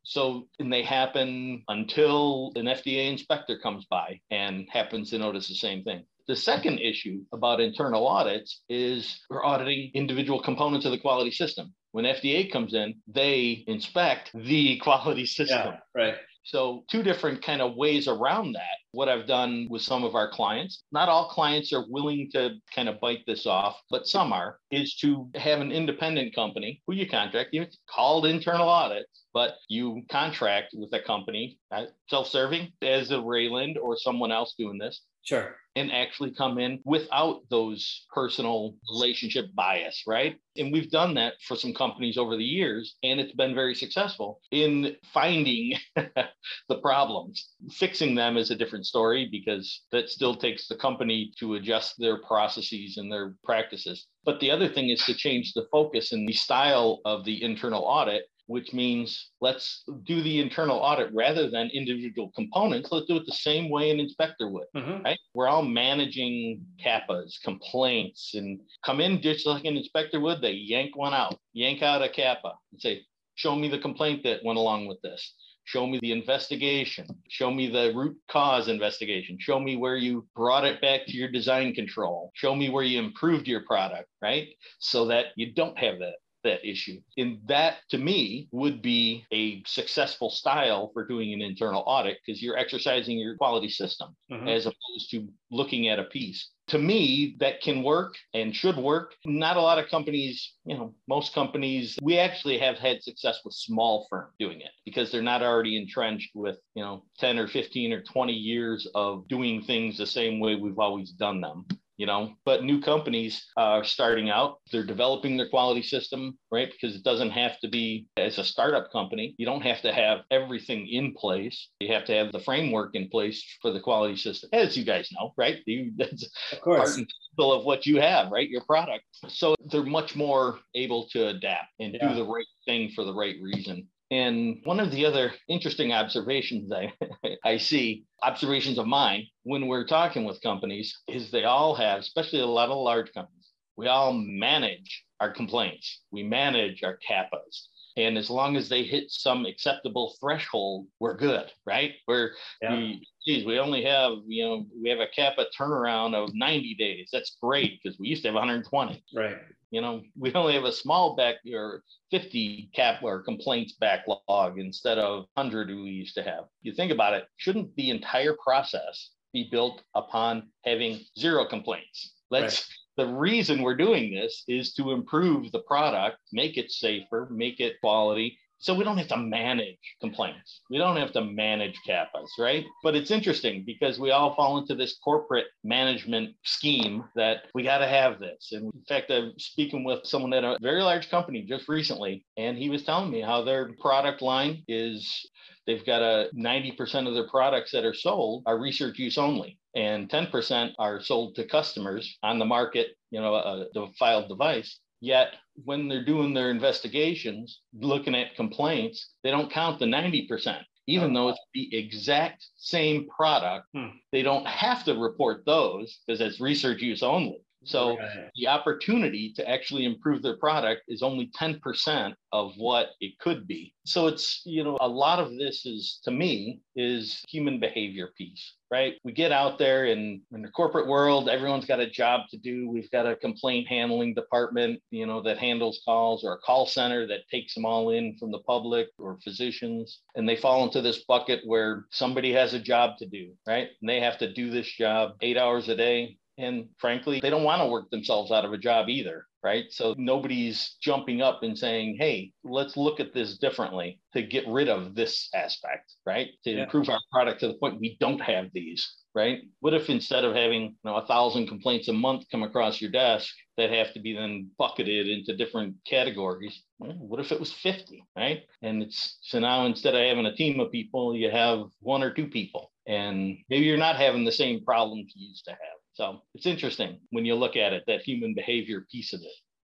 So, 0.04 0.48
and 0.58 0.74
they 0.74 0.82
happen 0.82 1.64
until 1.68 2.52
an 2.56 2.66
FDA 2.66 3.12
inspector 3.12 3.60
comes 3.60 3.86
by 3.86 4.20
and 4.32 4.68
happens 4.72 5.12
to 5.12 5.20
notice 5.20 5.48
the 5.48 5.54
same 5.54 5.84
thing. 5.84 6.04
The 6.28 6.36
second 6.36 6.80
issue 6.80 7.24
about 7.34 7.60
internal 7.60 8.08
audits 8.08 8.62
is 8.70 9.20
we're 9.30 9.44
auditing 9.44 9.92
individual 9.94 10.42
components 10.42 10.86
of 10.86 10.92
the 10.92 10.98
quality 10.98 11.32
system. 11.32 11.74
When 11.92 12.06
FDA 12.06 12.52
comes 12.52 12.74
in, 12.74 12.96
they 13.08 13.64
inspect 13.68 14.32
the 14.34 14.78
quality 14.82 15.26
system. 15.26 15.74
Yeah, 15.74 15.80
right. 15.96 16.16
So, 16.44 16.84
two 16.90 17.04
different 17.04 17.44
kind 17.44 17.62
of 17.62 17.76
ways 17.76 18.08
around 18.08 18.54
that. 18.54 18.78
What 18.94 19.10
I've 19.10 19.28
done 19.28 19.68
with 19.70 19.84
some 19.84 20.04
of 20.04 20.16
our 20.16 20.30
clients, 20.30 20.84
not 20.92 21.08
all 21.08 21.30
clients 21.30 21.72
are 21.72 21.86
willing 21.88 22.30
to 22.32 22.56
kind 22.74 22.90
of 22.90 23.00
bite 23.00 23.24
this 23.28 23.46
off, 23.46 23.80
but 23.92 24.08
some 24.08 24.34
are, 24.34 24.58
is 24.72 24.96
to 24.98 25.30
have 25.36 25.62
an 25.62 25.72
independent 25.72 26.34
company 26.34 26.82
who 26.88 26.96
you 26.96 27.08
contract. 27.08 27.52
It's 27.54 27.78
called 27.88 28.26
internal 28.26 28.68
audit, 28.68 29.06
but 29.34 29.58
you 29.70 30.02
contract 30.10 30.70
with 30.74 30.92
a 30.94 31.00
company, 31.00 31.60
uh, 31.70 31.86
self 32.10 32.28
serving 32.28 32.74
as 32.82 33.12
a 33.12 33.16
Raland 33.18 33.78
or 33.80 33.96
someone 33.96 34.32
else 34.32 34.56
doing 34.58 34.80
this, 34.80 35.02
Sure. 35.24 35.56
And 35.76 35.92
actually 35.92 36.32
come 36.32 36.58
in 36.58 36.80
without 36.84 37.44
those 37.50 38.06
personal 38.14 38.76
relationship 38.92 39.46
bias, 39.56 40.04
right? 40.06 40.36
And 40.58 40.74
we've 40.74 40.92
done 40.92 41.14
that 41.14 41.36
for 41.48 41.56
some 41.56 41.74
companies 41.74 42.18
over 42.18 42.36
the 42.36 42.44
years, 42.44 42.96
and 43.04 43.22
it's 43.22 43.34
been 43.34 43.56
very 43.56 43.74
successful 43.74 44.42
in 44.52 44.98
finding 45.14 45.76
the 45.96 46.78
problems. 46.82 47.54
Fixing 47.72 48.16
them 48.16 48.36
is 48.36 48.52
a 48.52 48.56
different 48.56 48.86
story 48.86 49.30
because 49.32 49.84
that 49.94 50.10
still 50.10 50.36
takes 50.36 50.68
the 50.68 50.76
company 50.76 51.32
to 51.40 51.56
adjust 51.56 51.96
their 51.98 52.18
processes 52.18 52.98
and 52.98 53.10
their 53.10 53.36
practices. 53.46 54.08
But 54.26 54.42
the 54.42 54.52
other 54.52 54.68
thing 54.68 54.90
is 54.90 55.06
to 55.06 55.14
change 55.14 55.54
the 55.54 55.68
focus 55.72 56.12
and 56.12 56.28
the 56.28 56.34
style 56.34 57.00
of 57.06 57.24
the 57.24 57.42
internal 57.42 57.84
audit 57.84 58.26
which 58.52 58.74
means 58.74 59.32
let's 59.40 59.84
do 60.04 60.22
the 60.22 60.42
internal 60.42 60.78
audit 60.78 61.10
rather 61.14 61.50
than 61.50 61.70
individual 61.74 62.32
components. 62.36 62.90
Let's 62.92 63.08
do 63.08 63.16
it 63.16 63.26
the 63.26 63.32
same 63.32 63.70
way 63.70 63.90
an 63.90 64.00
inspector 64.00 64.50
would, 64.50 64.68
mm-hmm. 64.76 65.04
right? 65.04 65.20
We're 65.34 65.48
all 65.48 65.64
managing 65.64 66.66
CAPAs, 66.84 67.42
complaints, 67.44 68.34
and 68.36 68.60
come 68.86 69.00
in 69.00 69.22
just 69.22 69.46
like 69.46 69.64
an 69.64 69.78
inspector 69.78 70.20
would. 70.20 70.42
They 70.42 70.52
yank 70.52 70.98
one 70.98 71.14
out, 71.14 71.40
yank 71.54 71.82
out 71.82 72.04
a 72.04 72.10
CAPA 72.10 72.52
and 72.74 72.82
say, 72.82 73.06
show 73.36 73.56
me 73.56 73.70
the 73.70 73.80
complaint 73.80 74.24
that 74.24 74.44
went 74.44 74.60
along 74.60 74.88
with 74.88 75.02
this. 75.02 75.34
Show 75.64 75.88
me 75.88 76.00
the 76.02 76.12
investigation. 76.12 77.08
Show 77.30 77.52
me 77.52 77.70
the 77.70 77.94
root 77.96 78.18
cause 78.30 78.68
investigation. 78.68 79.38
Show 79.40 79.60
me 79.60 79.78
where 79.78 79.96
you 79.96 80.28
brought 80.36 80.66
it 80.66 80.82
back 80.82 81.06
to 81.06 81.14
your 81.14 81.32
design 81.32 81.74
control. 81.74 82.32
Show 82.34 82.56
me 82.56 82.70
where 82.70 82.84
you 82.84 83.00
improved 83.00 83.48
your 83.48 83.62
product, 83.62 84.10
right? 84.22 84.50
So 84.80 85.06
that 85.06 85.28
you 85.38 85.54
don't 85.54 85.78
have 85.78 86.00
that 86.00 86.16
that 86.44 86.68
issue. 86.68 87.00
And 87.18 87.40
that 87.46 87.78
to 87.90 87.98
me 87.98 88.48
would 88.52 88.82
be 88.82 89.26
a 89.32 89.64
successful 89.66 90.30
style 90.30 90.92
for 90.94 91.06
doing 91.06 91.34
an 91.34 91.42
internal 91.42 91.84
audit 91.86 92.18
because 92.26 92.42
you're 92.42 92.58
exercising 92.58 93.18
your 93.18 93.36
quality 93.38 93.70
system 93.70 94.16
mm-hmm. 94.32 94.48
as 94.48 94.66
opposed 94.66 95.12
to 95.12 95.28
looking 95.52 95.88
at 95.90 96.00
a 96.00 96.06
piece. 96.06 96.50
To 96.68 96.80
me, 96.80 97.36
that 97.40 97.62
can 97.62 97.84
work 97.84 98.16
and 98.34 98.56
should 98.56 98.78
work. 98.78 99.14
Not 99.26 99.58
a 99.58 99.62
lot 99.62 99.78
of 99.78 99.90
companies, 99.90 100.54
you 100.64 100.78
know, 100.78 100.96
most 101.08 101.34
companies, 101.34 101.98
we 102.02 102.18
actually 102.18 102.58
have 102.60 102.78
had 102.78 103.04
success 103.04 103.40
with 103.44 103.54
small 103.54 104.08
firms 104.10 104.32
doing 104.40 104.62
it 104.62 104.72
because 104.86 105.12
they're 105.12 105.22
not 105.22 105.44
already 105.44 105.76
entrenched 105.78 106.32
with, 106.34 106.58
you 106.76 106.84
know, 106.84 107.04
10 107.20 107.40
or 107.40 107.48
15 107.48 107.92
or 107.92 108.02
20 108.02 108.32
years 108.32 108.88
of 108.96 109.28
doing 109.28 109.62
things 109.62 109.98
the 109.98 110.06
same 110.06 110.40
way 110.40 110.56
we've 110.56 110.80
always 110.80 111.12
done 111.12 111.42
them 111.42 111.66
you 112.02 112.08
know 112.08 112.34
but 112.46 112.64
new 112.64 112.82
companies 112.82 113.46
are 113.58 113.84
starting 113.84 114.32
out. 114.32 114.58
They're 114.72 114.92
developing 114.96 115.38
their 115.38 115.50
quality 115.50 115.84
system 115.84 116.36
right? 116.52 116.72
Because 116.72 116.96
it 116.96 117.04
doesn't 117.04 117.30
have 117.30 117.60
to 117.60 117.70
be 117.70 118.08
as 118.18 118.40
a 118.40 118.44
startup 118.44 118.92
company 118.92 119.36
you 119.38 119.46
don't 119.46 119.62
have 119.62 119.82
to 119.84 119.94
have 119.94 120.22
everything 120.32 120.88
in 120.88 121.14
place. 121.14 121.70
You 121.80 121.94
have 121.94 122.06
to 122.06 122.14
have 122.14 122.32
the 122.32 122.40
framework 122.40 122.96
in 122.96 123.08
place 123.10 123.40
for 123.62 123.72
the 123.72 123.80
quality 123.80 124.18
system 124.18 124.50
as 124.52 124.76
you 124.76 124.84
guys 124.84 125.10
know 125.12 125.34
right? 125.38 125.60
You, 125.68 125.92
that's 125.98 126.28
of 126.52 126.62
course. 126.62 126.96
part 126.96 126.98
and 126.98 127.08
of 127.38 127.66
what 127.66 127.86
you 127.86 128.02
have 128.02 128.32
right? 128.32 128.50
Your 128.50 128.66
product. 128.66 129.06
So 129.28 129.56
they're 129.70 129.84
much 129.84 130.16
more 130.16 130.58
able 130.74 131.08
to 131.10 131.28
adapt 131.28 131.70
and 131.80 131.94
yeah. 131.94 132.10
do 132.10 132.16
the 132.16 132.26
right 132.26 132.52
thing 132.66 132.90
for 132.96 133.04
the 133.04 133.14
right 133.14 133.36
reason 133.42 133.88
and 134.12 134.58
one 134.66 134.82
of 134.82 134.92
the 134.92 135.06
other 135.06 135.32
interesting 135.48 135.94
observations 135.94 136.72
I, 136.72 136.94
I 137.46 137.58
see, 137.58 138.04
observations 138.22 138.78
of 138.78 138.86
mine 138.86 139.26
when 139.44 139.68
we're 139.68 139.88
talking 139.88 140.26
with 140.26 140.42
companies, 140.44 140.96
is 141.08 141.32
they 141.32 141.46
all 141.46 141.74
have, 141.76 142.00
especially 142.00 142.42
a 142.42 142.46
lot 142.46 142.70
of 142.70 142.78
large 142.78 143.14
companies, 143.14 143.50
we 143.78 143.88
all 143.88 144.12
manage 144.14 145.06
our 145.22 145.32
complaints, 145.32 146.02
we 146.12 146.24
manage 146.24 146.84
our 146.84 147.00
CAPAs. 147.10 147.70
And 147.98 148.18
as 148.18 148.30
long 148.30 148.56
as 148.56 148.70
they 148.70 148.84
hit 148.84 149.12
some 149.12 149.46
acceptable 149.46 150.16
threshold, 150.20 150.88
we're 151.00 151.18
good, 151.18 151.52
right? 151.66 151.94
We're, 152.08 152.32
yeah. 152.62 152.76
we, 152.76 153.08
geez, 153.26 153.46
we 153.46 153.60
only 153.60 153.84
have, 153.84 154.14
you 154.26 154.46
know, 154.46 154.66
we 154.82 154.90
have 154.90 155.00
a 155.00 155.08
CAPA 155.08 155.46
turnaround 155.58 156.16
of 156.16 156.34
90 156.34 156.76
days. 156.76 157.10
That's 157.12 157.38
great 157.42 157.80
because 157.82 158.00
we 158.00 158.08
used 158.08 158.24
to 158.24 158.30
have 158.30 158.36
120. 158.36 159.04
Right. 159.14 159.38
You 159.72 159.82
know, 159.82 160.02
we 160.18 160.34
only 160.34 160.54
have 160.54 160.64
a 160.64 160.72
small 160.72 161.16
back 161.16 161.36
or 161.54 161.84
50 162.12 162.72
cap 162.76 163.04
or 163.04 163.24
complaints 163.24 163.74
backlog 163.80 164.60
instead 164.60 164.98
of 164.98 165.26
100 165.36 165.70
we 165.70 165.90
used 165.90 166.16
to 166.16 166.24
have. 166.24 166.46
You 166.62 166.74
think 166.74 166.92
about 166.92 167.14
it, 167.14 167.26
shouldn't 167.38 167.76
the 167.76 167.90
entire 167.90 168.36
process 168.44 169.12
be 169.34 169.48
built 169.50 169.82
upon 169.96 170.50
having 170.66 171.00
zero 171.18 171.46
complaints? 171.46 172.16
Let's 172.30 172.60
right 172.60 172.78
the 173.02 173.14
reason 173.14 173.64
we're 173.64 173.76
doing 173.76 174.14
this 174.14 174.44
is 174.48 174.74
to 174.74 174.92
improve 174.92 175.52
the 175.52 175.60
product, 175.62 176.18
make 176.32 176.58
it 176.58 176.72
safer, 176.72 177.28
make 177.32 177.60
it 177.60 177.80
quality, 177.82 178.38
so 178.60 178.76
we 178.76 178.84
don't 178.84 179.00
have 179.00 179.08
to 179.08 179.18
manage 179.18 179.80
complaints. 180.02 180.62
We 180.70 180.78
don't 180.78 180.98
have 180.98 181.12
to 181.14 181.24
manage 181.24 181.80
CAPAs, 181.88 182.30
right? 182.38 182.64
But 182.84 182.96
it's 182.96 183.10
interesting 183.10 183.64
because 183.66 184.00
we 184.00 184.12
all 184.12 184.36
fall 184.36 184.60
into 184.60 184.76
this 184.76 185.00
corporate 185.04 185.48
management 185.64 186.36
scheme 186.44 187.04
that 187.16 187.46
we 187.56 187.64
got 187.64 187.80
to 187.80 187.88
have 187.88 188.20
this. 188.20 188.50
And 188.52 188.72
in 188.72 188.84
fact, 188.88 189.10
I'm 189.10 189.34
speaking 189.40 189.84
with 189.84 190.06
someone 190.06 190.34
at 190.34 190.44
a 190.44 190.60
very 190.62 190.84
large 190.84 191.10
company 191.10 191.42
just 191.42 191.68
recently, 191.68 192.24
and 192.38 192.56
he 192.56 192.70
was 192.70 192.84
telling 192.84 193.10
me 193.10 193.22
how 193.22 193.44
their 193.44 193.72
product 193.82 194.22
line 194.22 194.64
is 194.68 195.28
they've 195.68 195.86
got 195.86 196.02
a 196.02 196.30
90% 196.36 197.08
of 197.08 197.14
their 197.14 197.28
products 197.28 197.72
that 197.72 197.86
are 197.86 197.94
sold 197.94 198.44
are 198.46 198.60
research 198.60 198.98
use 198.98 199.18
only 199.18 199.60
and 199.76 200.10
10% 200.10 200.72
are 200.80 201.02
sold 201.02 201.36
to 201.36 201.46
customers 201.46 202.18
on 202.24 202.40
the 202.40 202.46
market 202.46 202.90
you 203.10 203.22
know 203.22 203.36
a, 203.36 203.68
a 203.76 203.92
filed 203.98 204.28
device 204.28 204.80
Yet 205.02 205.34
when 205.66 205.88
they're 205.88 206.06
doing 206.06 206.34
their 206.34 206.52
investigations, 206.52 207.62
looking 207.74 208.16
at 208.16 208.36
complaints, 208.36 209.10
they 209.24 209.32
don't 209.32 209.52
count 209.52 209.80
the 209.80 209.86
90%. 209.86 210.62
Even 210.88 211.14
though 211.14 211.30
it's 211.30 211.40
the 211.54 211.76
exact 211.76 212.46
same 212.58 213.08
product, 213.08 213.68
hmm. 213.74 213.88
they 214.12 214.22
don't 214.22 214.46
have 214.46 214.84
to 214.86 214.94
report 214.94 215.44
those 215.46 216.00
because 216.06 216.22
it's 216.22 216.40
research 216.40 216.82
use 216.82 217.04
only. 217.04 217.44
So 217.64 217.98
right. 217.98 218.30
the 218.36 218.48
opportunity 218.48 219.34
to 219.36 219.48
actually 219.48 219.86
improve 219.86 220.22
their 220.22 220.38
product 220.38 220.82
is 220.88 221.04
only 221.04 221.30
10% 221.40 222.14
of 222.34 222.54
what 222.58 222.90
it 223.00 223.20
could 223.20 223.48
be. 223.48 223.74
So 223.86 224.08
it's, 224.08 224.42
you 224.46 224.64
know, 224.64 224.78
a 224.80 224.88
lot 224.88 225.20
of 225.20 225.38
this 225.38 225.66
is 225.66 226.00
to 226.04 226.12
me 226.12 226.62
is 226.76 227.22
human 227.28 227.60
behavior 227.60 228.10
piece, 228.18 228.56
right? 228.72 228.94
We 229.04 229.12
get 229.12 229.32
out 229.32 229.60
there 229.60 229.86
and 229.86 230.22
in 230.32 230.42
the 230.42 230.50
corporate 230.50 230.88
world, 230.88 231.30
everyone's 231.30 231.66
got 231.66 231.80
a 231.80 231.90
job 231.90 232.22
to 232.30 232.38
do. 232.38 232.70
We've 232.70 232.90
got 232.92 233.06
a 233.06 233.16
complaint 233.16 233.68
handling 233.68 234.14
department, 234.14 234.82
you 234.90 235.06
know, 235.06 235.22
that 235.24 235.38
handles 235.38 235.82
calls 235.86 236.24
or 236.24 236.34
a 236.34 236.40
call 236.40 236.66
center 236.66 237.06
that 237.08 237.28
takes 237.30 237.54
them 237.54 237.66
all 237.66 237.90
in 237.90 238.18
from 238.18 238.32
the 238.32 238.40
public 238.40 238.88
or 238.98 239.20
physicians. 239.24 240.02
And 240.16 240.28
they 240.28 240.36
fall 240.36 240.64
into 240.64 240.82
this 240.82 241.04
bucket 241.06 241.42
where 241.46 241.86
somebody 241.92 242.32
has 242.34 242.54
a 242.54 242.60
job 242.60 242.98
to 243.00 243.08
do, 243.08 243.34
right? 243.48 243.68
And 243.82 243.90
they 243.90 244.00
have 244.00 244.18
to 244.20 244.34
do 244.34 244.50
this 244.50 244.72
job 244.72 245.12
eight 245.22 245.38
hours 245.38 245.68
a 245.70 245.76
day, 245.76 246.18
and 246.42 246.70
frankly, 246.80 247.20
they 247.22 247.30
don't 247.30 247.44
want 247.44 247.62
to 247.62 247.68
work 247.68 247.90
themselves 247.92 248.32
out 248.32 248.46
of 248.46 248.54
a 248.54 248.58
job 248.58 248.90
either, 248.90 249.26
right? 249.44 249.66
So 249.72 249.96
nobody's 249.98 250.76
jumping 250.82 251.22
up 251.22 251.44
and 251.44 251.58
saying, 251.58 251.98
hey, 252.00 252.32
let's 252.44 252.78
look 252.78 253.00
at 253.00 253.14
this 253.14 253.38
differently 253.38 254.00
to 254.14 254.24
get 254.24 254.48
rid 254.48 254.70
of 254.70 254.96
this 254.96 255.30
aspect, 255.36 255.94
right? 256.06 256.30
To 256.46 256.52
yeah. 256.52 256.64
improve 256.64 256.90
our 256.90 257.00
product 257.12 257.42
to 257.42 257.48
the 257.48 257.56
point 257.56 257.80
we 257.80 257.98
don't 258.00 258.22
have 258.22 258.48
these. 258.54 258.90
right? 259.16 259.40
What 259.60 259.74
if 259.74 259.90
instead 259.90 260.24
of 260.24 260.36
having 260.36 260.62
you 260.64 260.76
know 260.86 260.96
a 260.96 261.06
thousand 261.06 261.48
complaints 261.48 261.88
a 261.88 261.94
month 261.94 262.26
come 262.32 262.44
across 262.44 262.82
your 262.82 262.92
desk 262.92 263.34
that 263.58 263.72
have 263.72 263.94
to 263.94 264.00
be 264.00 264.14
then 264.16 264.50
bucketed 264.58 265.08
into 265.08 265.36
different 265.36 265.76
categories? 265.86 266.64
Well, 266.80 266.94
what 266.94 267.20
if 267.20 267.32
it 267.32 267.40
was 267.40 267.54
50, 267.54 268.04
right? 268.18 268.44
And 268.62 268.82
it's 268.84 269.18
so 269.22 269.40
now 269.40 269.66
instead 269.66 269.96
of 269.96 270.02
having 270.02 270.26
a 270.26 270.36
team 270.36 270.60
of 270.60 270.72
people, 270.72 271.16
you 271.16 271.30
have 271.32 271.66
one 271.82 272.04
or 272.04 272.14
two 272.14 272.28
people, 272.28 272.72
and 272.88 273.38
maybe 273.50 273.66
you're 273.66 273.78
not 273.78 273.98
having 273.98 274.26
the 274.26 274.32
same 274.32 274.64
problems 274.64 275.14
you 275.16 275.30
used 275.30 275.46
to 275.46 275.52
have. 275.52 275.81
So 275.94 276.22
it's 276.34 276.46
interesting 276.46 277.00
when 277.10 277.26
you 277.26 277.36
look 277.36 277.56
at 277.56 277.74
it, 277.74 277.84
that 277.88 278.02
human 278.02 278.34
behavior 278.34 278.86
piece 278.92 279.14
of 279.14 279.22
it. 279.22 279.34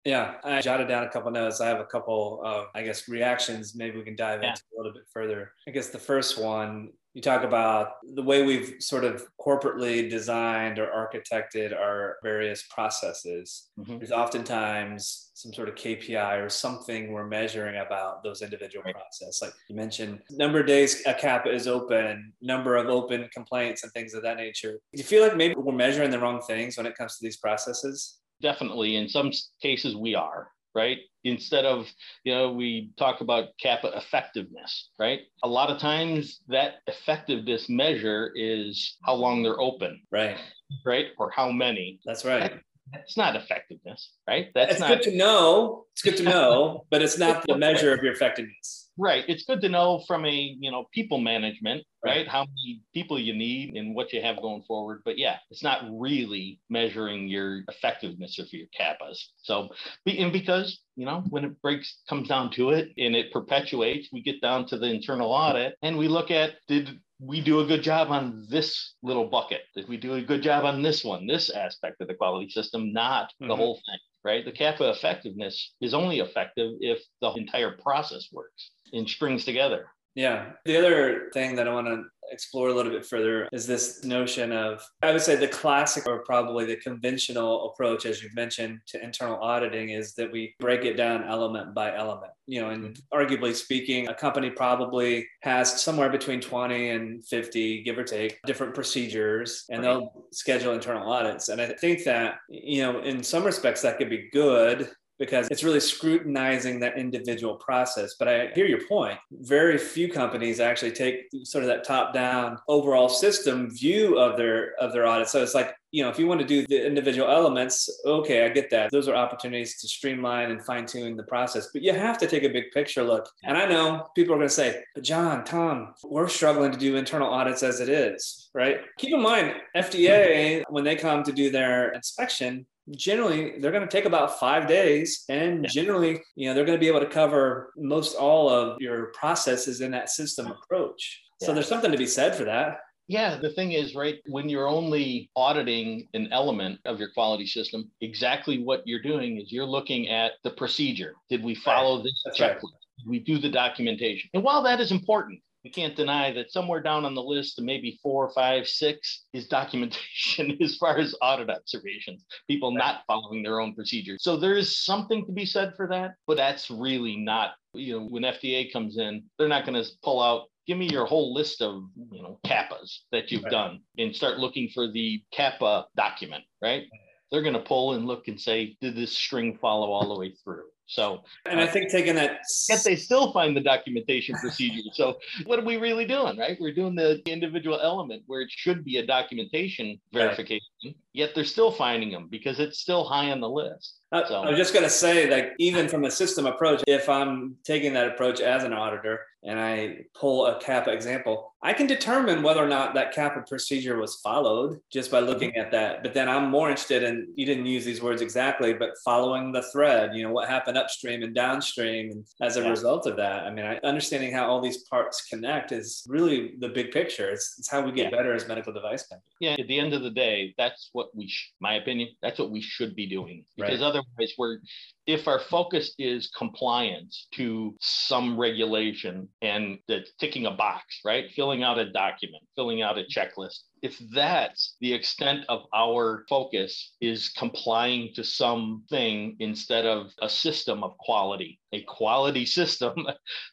Yeah, 0.04 0.34
I 0.42 0.60
jotted 0.60 0.88
down 0.88 1.04
a 1.04 1.08
couple 1.08 1.30
notes. 1.30 1.60
I 1.60 1.68
have 1.68 1.78
a 1.78 1.84
couple 1.84 2.40
of, 2.44 2.66
I 2.74 2.82
guess, 2.82 3.08
reactions. 3.08 3.76
Maybe 3.76 3.98
we 3.98 4.04
can 4.04 4.16
dive 4.16 4.42
yeah. 4.42 4.50
into 4.50 4.62
a 4.62 4.76
little 4.76 4.92
bit 4.92 5.04
further. 5.12 5.52
I 5.68 5.70
guess 5.70 5.90
the 5.90 5.98
first 5.98 6.42
one, 6.42 6.90
you 7.14 7.20
talk 7.20 7.42
about 7.44 7.94
the 8.14 8.22
way 8.22 8.42
we've 8.42 8.76
sort 8.80 9.04
of 9.04 9.26
corporately 9.40 10.08
designed 10.08 10.78
or 10.78 10.86
architected 10.86 11.78
our 11.78 12.16
various 12.22 12.64
processes. 12.70 13.70
Mm-hmm. 13.78 13.98
There's 13.98 14.12
oftentimes 14.12 15.30
some 15.34 15.52
sort 15.52 15.68
of 15.68 15.74
KPI 15.74 16.44
or 16.44 16.48
something 16.48 17.12
we're 17.12 17.26
measuring 17.26 17.80
about 17.80 18.22
those 18.22 18.40
individual 18.40 18.84
right. 18.84 18.94
process. 18.94 19.42
Like 19.42 19.52
you 19.68 19.76
mentioned, 19.76 20.20
number 20.30 20.60
of 20.60 20.66
days 20.66 21.02
a 21.06 21.12
cap 21.12 21.46
is 21.46 21.68
open, 21.68 22.32
number 22.40 22.76
of 22.76 22.86
open 22.86 23.28
complaints, 23.32 23.82
and 23.82 23.92
things 23.92 24.14
of 24.14 24.22
that 24.22 24.36
nature. 24.36 24.72
Do 24.72 24.98
you 24.98 25.04
feel 25.04 25.22
like 25.22 25.36
maybe 25.36 25.54
we're 25.56 25.74
measuring 25.74 26.10
the 26.10 26.18
wrong 26.18 26.40
things 26.40 26.76
when 26.76 26.86
it 26.86 26.96
comes 26.96 27.18
to 27.18 27.24
these 27.24 27.36
processes? 27.36 28.18
definitely 28.42 28.96
in 28.96 29.08
some 29.08 29.30
cases 29.62 29.96
we 29.96 30.14
are 30.14 30.48
right? 30.74 30.98
Instead 31.24 31.64
of 31.64 31.88
you 32.24 32.34
know 32.34 32.52
we 32.52 32.90
talk 32.98 33.20
about 33.20 33.48
CAPA 33.60 33.96
effectiveness 33.96 34.90
right? 34.98 35.20
A 35.42 35.48
lot 35.48 35.70
of 35.70 35.78
times 35.78 36.40
that 36.48 36.76
effectiveness 36.86 37.68
measure 37.68 38.32
is 38.34 38.96
how 39.04 39.14
long 39.14 39.42
they're 39.42 39.60
open 39.60 40.02
right. 40.10 40.38
right? 40.84 41.06
Or 41.18 41.30
how 41.30 41.50
many. 41.50 42.00
That's 42.04 42.24
right. 42.24 42.52
That's 42.92 43.16
not 43.16 43.36
effectiveness 43.36 44.12
right? 44.28 44.48
That's 44.54 44.72
it's 44.72 44.80
not, 44.80 44.88
good 44.88 45.02
to 45.02 45.16
know. 45.16 45.84
It's 45.92 46.02
good 46.02 46.16
to 46.18 46.24
know 46.24 46.84
but 46.90 47.02
it's 47.02 47.18
not 47.18 47.44
the 47.46 47.56
measure 47.56 47.94
of 47.94 48.02
your 48.02 48.12
effectiveness 48.12 48.81
right 48.98 49.24
it's 49.28 49.44
good 49.44 49.60
to 49.60 49.68
know 49.68 50.02
from 50.06 50.24
a 50.26 50.56
you 50.58 50.70
know 50.70 50.84
people 50.92 51.18
management 51.18 51.84
right? 52.04 52.18
right? 52.18 52.28
How 52.28 52.40
many 52.40 52.82
people 52.92 53.18
you 53.18 53.34
need 53.34 53.76
and 53.76 53.94
what 53.94 54.12
you 54.12 54.20
have 54.22 54.40
going 54.40 54.62
forward. 54.62 55.02
But 55.04 55.18
yeah, 55.18 55.36
it's 55.50 55.62
not 55.62 55.84
really 55.90 56.60
measuring 56.68 57.28
your 57.28 57.62
effectiveness 57.68 58.38
of 58.38 58.52
your 58.52 58.66
CAPAs. 58.78 59.18
So, 59.42 59.68
and 60.06 60.32
because, 60.32 60.80
you 60.96 61.06
know, 61.06 61.24
when 61.30 61.44
it 61.44 61.60
breaks, 61.62 62.00
comes 62.08 62.28
down 62.28 62.50
to 62.52 62.70
it 62.70 62.90
and 62.98 63.14
it 63.14 63.32
perpetuates, 63.32 64.08
we 64.12 64.22
get 64.22 64.40
down 64.40 64.66
to 64.68 64.78
the 64.78 64.86
internal 64.86 65.30
audit 65.30 65.76
and 65.82 65.96
we 65.96 66.08
look 66.08 66.30
at 66.30 66.52
did 66.68 66.98
we 67.20 67.40
do 67.40 67.60
a 67.60 67.66
good 67.66 67.82
job 67.82 68.10
on 68.10 68.46
this 68.50 68.94
little 69.02 69.28
bucket? 69.28 69.60
Did 69.76 69.88
we 69.88 69.96
do 69.96 70.14
a 70.14 70.22
good 70.22 70.42
job 70.42 70.64
on 70.64 70.82
this 70.82 71.04
one, 71.04 71.26
this 71.26 71.50
aspect 71.50 72.00
of 72.00 72.08
the 72.08 72.14
quality 72.14 72.48
system, 72.50 72.92
not 72.92 73.26
mm-hmm. 73.26 73.48
the 73.48 73.56
whole 73.56 73.74
thing? 73.74 73.98
Right. 74.24 74.44
The 74.44 74.52
CAPA 74.52 74.88
effectiveness 74.90 75.74
is 75.80 75.94
only 75.94 76.20
effective 76.20 76.70
if 76.78 77.00
the 77.20 77.32
entire 77.32 77.76
process 77.76 78.28
works 78.30 78.70
and 78.92 79.08
strings 79.08 79.44
together. 79.44 79.86
Yeah. 80.14 80.52
The 80.64 80.76
other 80.76 81.30
thing 81.32 81.56
that 81.56 81.66
I 81.66 81.72
want 81.72 81.86
to 81.86 82.04
explore 82.30 82.68
a 82.68 82.74
little 82.74 82.92
bit 82.92 83.04
further 83.04 83.48
is 83.52 83.66
this 83.66 84.04
notion 84.04 84.52
of, 84.52 84.82
I 85.02 85.12
would 85.12 85.20
say, 85.20 85.36
the 85.36 85.48
classic 85.48 86.06
or 86.06 86.24
probably 86.24 86.64
the 86.64 86.76
conventional 86.76 87.70
approach, 87.70 88.06
as 88.06 88.22
you've 88.22 88.34
mentioned, 88.34 88.80
to 88.88 89.02
internal 89.02 89.36
auditing 89.36 89.90
is 89.90 90.14
that 90.14 90.32
we 90.32 90.54
break 90.58 90.84
it 90.84 90.94
down 90.94 91.24
element 91.24 91.74
by 91.74 91.94
element. 91.94 92.32
You 92.46 92.60
know, 92.62 92.70
and 92.70 92.94
mm-hmm. 92.94 93.18
arguably 93.18 93.54
speaking, 93.54 94.08
a 94.08 94.14
company 94.14 94.50
probably 94.50 95.26
has 95.42 95.80
somewhere 95.80 96.10
between 96.10 96.40
20 96.40 96.90
and 96.90 97.24
50, 97.24 97.82
give 97.82 97.98
or 97.98 98.04
take, 98.04 98.38
different 98.46 98.74
procedures, 98.74 99.64
and 99.70 99.84
they'll 99.84 100.26
schedule 100.32 100.74
internal 100.74 101.10
audits. 101.10 101.48
And 101.48 101.60
I 101.60 101.66
think 101.66 102.04
that, 102.04 102.36
you 102.48 102.82
know, 102.82 103.00
in 103.00 103.22
some 103.22 103.44
respects, 103.44 103.82
that 103.82 103.98
could 103.98 104.10
be 104.10 104.28
good 104.32 104.90
because 105.22 105.46
it's 105.52 105.62
really 105.62 105.78
scrutinizing 105.78 106.80
that 106.80 106.98
individual 106.98 107.54
process. 107.54 108.16
But 108.18 108.26
I 108.26 108.48
hear 108.56 108.66
your 108.66 108.84
point. 108.88 109.20
Very 109.30 109.78
few 109.78 110.08
companies 110.08 110.58
actually 110.58 110.90
take 110.90 111.28
sort 111.44 111.62
of 111.62 111.68
that 111.68 111.84
top-down 111.84 112.58
overall 112.66 113.08
system 113.08 113.70
view 113.70 114.18
of 114.18 114.36
their 114.36 114.74
of 114.80 114.92
their 114.92 115.06
audit. 115.06 115.28
So 115.28 115.40
it's 115.40 115.54
like, 115.54 115.76
you 115.92 116.02
know, 116.02 116.10
if 116.10 116.18
you 116.18 116.26
want 116.26 116.40
to 116.40 116.46
do 116.46 116.66
the 116.66 116.84
individual 116.84 117.30
elements, 117.30 117.88
okay, 118.04 118.44
I 118.44 118.48
get 118.48 118.68
that. 118.70 118.90
Those 118.90 119.06
are 119.06 119.14
opportunities 119.14 119.80
to 119.80 119.86
streamline 119.86 120.50
and 120.50 120.64
fine-tune 120.64 121.16
the 121.16 121.22
process. 121.22 121.68
But 121.72 121.82
you 121.82 121.92
have 121.92 122.18
to 122.18 122.26
take 122.26 122.42
a 122.42 122.48
big 122.48 122.72
picture 122.72 123.04
look. 123.04 123.28
And 123.44 123.56
I 123.56 123.66
know 123.66 124.08
people 124.16 124.34
are 124.34 124.38
going 124.38 124.48
to 124.48 124.54
say, 124.54 124.82
but 124.96 125.04
John, 125.04 125.44
Tom, 125.44 125.94
we're 126.02 126.26
struggling 126.26 126.72
to 126.72 126.78
do 126.78 126.96
internal 126.96 127.28
audits 127.28 127.62
as 127.62 127.78
it 127.78 127.88
is, 127.88 128.50
right? 128.54 128.78
Keep 128.98 129.14
in 129.14 129.22
mind, 129.22 129.54
FDA, 129.76 130.64
when 130.68 130.82
they 130.82 130.96
come 130.96 131.22
to 131.22 131.32
do 131.32 131.50
their 131.50 131.92
inspection, 131.92 132.66
generally 132.96 133.58
they're 133.60 133.70
going 133.70 133.86
to 133.86 133.88
take 133.88 134.06
about 134.06 134.40
five 134.40 134.66
days 134.66 135.24
and 135.28 135.66
generally 135.68 136.20
you 136.34 136.48
know 136.48 136.54
they're 136.54 136.64
going 136.64 136.76
to 136.76 136.80
be 136.80 136.88
able 136.88 137.00
to 137.00 137.06
cover 137.06 137.72
most 137.76 138.16
all 138.16 138.48
of 138.48 138.80
your 138.80 139.06
processes 139.14 139.80
in 139.80 139.90
that 139.92 140.10
system 140.10 140.48
approach 140.48 141.22
yeah. 141.40 141.46
so 141.46 141.54
there's 141.54 141.68
something 141.68 141.92
to 141.92 141.98
be 141.98 142.06
said 142.06 142.34
for 142.34 142.44
that 142.44 142.78
yeah, 143.08 143.36
the 143.36 143.50
thing 143.50 143.72
is, 143.72 143.94
right, 143.94 144.20
when 144.26 144.48
you're 144.48 144.68
only 144.68 145.30
auditing 145.36 146.08
an 146.14 146.28
element 146.32 146.78
of 146.86 146.98
your 146.98 147.10
quality 147.10 147.46
system, 147.46 147.90
exactly 148.00 148.62
what 148.62 148.82
you're 148.86 149.02
doing 149.02 149.38
is 149.38 149.52
you're 149.52 149.66
looking 149.66 150.08
at 150.08 150.32
the 150.44 150.50
procedure. 150.50 151.14
Did 151.28 151.42
we 151.42 151.54
follow 151.54 151.96
right. 151.96 152.04
this 152.04 152.22
That's 152.24 152.40
checklist? 152.40 152.62
Right. 152.62 153.06
we 153.06 153.18
do 153.18 153.38
the 153.38 153.50
documentation? 153.50 154.30
And 154.34 154.42
while 154.42 154.62
that 154.62 154.80
is 154.80 154.92
important, 154.92 155.40
we 155.64 155.70
can't 155.70 155.96
deny 155.96 156.32
that 156.32 156.52
somewhere 156.52 156.80
down 156.80 157.04
on 157.04 157.14
the 157.14 157.22
list, 157.22 157.60
maybe 157.60 157.98
four, 158.02 158.30
five, 158.30 158.66
six, 158.66 159.24
is 159.32 159.46
documentation 159.46 160.56
as 160.62 160.76
far 160.76 160.98
as 160.98 161.14
audit 161.22 161.50
observations, 161.50 162.24
people 162.48 162.72
not 162.72 163.02
following 163.06 163.42
their 163.42 163.60
own 163.60 163.74
procedures. 163.74 164.22
So 164.22 164.36
there 164.36 164.56
is 164.56 164.84
something 164.84 165.24
to 165.26 165.32
be 165.32 165.46
said 165.46 165.74
for 165.76 165.86
that, 165.88 166.14
but 166.26 166.36
that's 166.36 166.70
really 166.70 167.16
not, 167.16 167.52
you 167.74 167.98
know, 167.98 168.06
when 168.06 168.22
FDA 168.22 168.72
comes 168.72 168.98
in, 168.98 169.24
they're 169.38 169.48
not 169.48 169.66
going 169.66 169.82
to 169.82 169.88
pull 170.02 170.22
out 170.22 170.48
give 170.66 170.78
me 170.78 170.88
your 170.88 171.06
whole 171.06 171.34
list 171.34 171.60
of 171.60 171.82
you 172.12 172.22
know 172.22 172.38
CAPAs 172.46 173.00
that 173.10 173.32
you've 173.32 173.42
right. 173.42 173.50
done 173.50 173.80
and 173.98 174.14
start 174.14 174.38
looking 174.38 174.68
for 174.68 174.90
the 174.90 175.20
CAPA 175.32 175.86
document, 175.96 176.44
right? 176.62 176.84
They're 177.30 177.42
going 177.42 177.54
to 177.54 177.60
pull 177.60 177.94
and 177.94 178.06
look 178.06 178.28
and 178.28 178.40
say, 178.40 178.76
did 178.80 178.94
this 178.94 179.12
string 179.12 179.58
follow 179.60 179.90
all 179.90 180.12
the 180.12 180.20
way 180.20 180.34
through? 180.44 180.64
So, 180.86 181.22
and 181.46 181.60
I 181.60 181.64
uh, 181.64 181.72
think 181.72 181.90
taking 181.90 182.16
that, 182.16 182.40
yet 182.68 182.82
they 182.84 182.96
still 182.96 183.32
find 183.32 183.56
the 183.56 183.60
documentation 183.60 184.34
procedure. 184.36 184.82
So, 184.92 185.18
what 185.44 185.58
are 185.58 185.64
we 185.64 185.76
really 185.76 186.04
doing, 186.04 186.36
right? 186.36 186.58
We're 186.60 186.74
doing 186.74 186.94
the 186.94 187.22
individual 187.26 187.80
element 187.80 188.24
where 188.26 188.42
it 188.42 188.50
should 188.50 188.84
be 188.84 188.98
a 188.98 189.06
documentation 189.06 189.98
verification, 190.12 190.60
right. 190.84 190.94
Yet 191.12 191.34
they're 191.34 191.44
still 191.44 191.70
finding 191.70 192.10
them 192.10 192.28
because 192.30 192.58
it's 192.60 192.78
still 192.78 193.04
high 193.04 193.30
on 193.30 193.40
the 193.40 193.48
list. 193.48 193.98
So. 194.28 194.42
I 194.42 194.50
was 194.50 194.58
just 194.58 194.74
going 194.74 194.84
to 194.84 194.90
say, 194.90 195.30
like, 195.30 195.54
even 195.58 195.88
from 195.88 196.04
a 196.04 196.10
system 196.10 196.44
approach, 196.44 196.82
if 196.86 197.08
I'm 197.08 197.56
taking 197.64 197.94
that 197.94 198.08
approach 198.08 198.40
as 198.40 198.62
an 198.62 198.74
auditor 198.74 199.20
and 199.42 199.58
I 199.58 200.04
pull 200.14 200.44
a 200.44 200.60
CAPA 200.60 200.92
example, 200.92 201.54
I 201.62 201.72
can 201.72 201.86
determine 201.86 202.42
whether 202.42 202.62
or 202.62 202.68
not 202.68 202.92
that 202.92 203.14
CAPA 203.14 203.48
procedure 203.48 203.96
was 203.96 204.16
followed 204.16 204.78
just 204.92 205.10
by 205.10 205.20
looking 205.20 205.52
mm-hmm. 205.52 205.62
at 205.62 205.72
that. 205.72 206.02
But 206.02 206.12
then 206.12 206.28
I'm 206.28 206.50
more 206.50 206.68
interested 206.68 207.02
in, 207.04 207.28
you 207.36 207.46
didn't 207.46 207.64
use 207.64 207.86
these 207.86 208.02
words 208.02 208.20
exactly, 208.20 208.74
but 208.74 208.90
following 209.02 209.50
the 209.50 209.62
thread, 209.72 210.14
you 210.14 210.24
know, 210.24 210.30
what 210.30 210.46
happened 210.46 210.76
upstream 210.76 211.22
and 211.22 211.34
downstream. 211.34 212.10
And 212.10 212.26
as 212.42 212.58
a 212.58 212.60
yeah. 212.60 212.68
result 212.68 213.06
of 213.06 213.16
that, 213.16 213.44
I 213.44 213.50
mean, 213.50 213.64
I, 213.64 213.78
understanding 213.78 214.30
how 214.30 214.46
all 214.46 214.60
these 214.60 214.82
parts 214.84 215.24
connect 215.24 215.72
is 215.72 216.04
really 216.06 216.52
the 216.58 216.68
big 216.68 216.90
picture. 216.90 217.30
It's, 217.30 217.56
it's 217.58 217.70
how 217.70 217.80
we 217.80 217.92
get 217.92 218.12
yeah. 218.12 218.18
better 218.18 218.34
as 218.34 218.46
medical 218.46 218.74
device 218.74 219.06
companies. 219.06 219.24
Yeah. 219.40 219.56
At 219.58 219.68
the 219.68 219.78
end 219.78 219.94
of 219.94 220.02
the 220.02 220.10
day, 220.10 220.54
that's 220.58 220.90
what 220.92 221.01
we, 221.14 221.28
sh- 221.28 221.52
my 221.60 221.74
opinion, 221.74 222.08
that's 222.22 222.38
what 222.38 222.50
we 222.50 222.60
should 222.60 222.94
be 222.94 223.06
doing 223.06 223.44
because 223.56 223.80
right. 223.80 223.86
otherwise 223.86 224.32
we're 224.38 224.58
if 225.06 225.26
our 225.26 225.40
focus 225.40 225.94
is 225.98 226.30
compliance 226.36 227.26
to 227.34 227.74
some 227.80 228.38
regulation 228.38 229.28
and 229.40 229.78
the 229.88 230.04
ticking 230.20 230.46
a 230.46 230.50
box, 230.50 231.00
right? 231.04 231.30
Filling 231.32 231.62
out 231.62 231.78
a 231.78 231.90
document, 231.90 232.42
filling 232.54 232.82
out 232.82 232.98
a 232.98 233.04
checklist. 233.04 233.60
If 233.82 233.98
that's 234.14 234.76
the 234.80 234.92
extent 234.92 235.44
of 235.48 235.62
our 235.74 236.24
focus 236.28 236.94
is 237.00 237.30
complying 237.30 238.12
to 238.14 238.22
something 238.22 239.36
instead 239.40 239.86
of 239.86 240.12
a 240.20 240.28
system 240.28 240.84
of 240.84 240.96
quality, 240.98 241.60
a 241.72 241.82
quality 241.82 242.46
system 242.58 242.94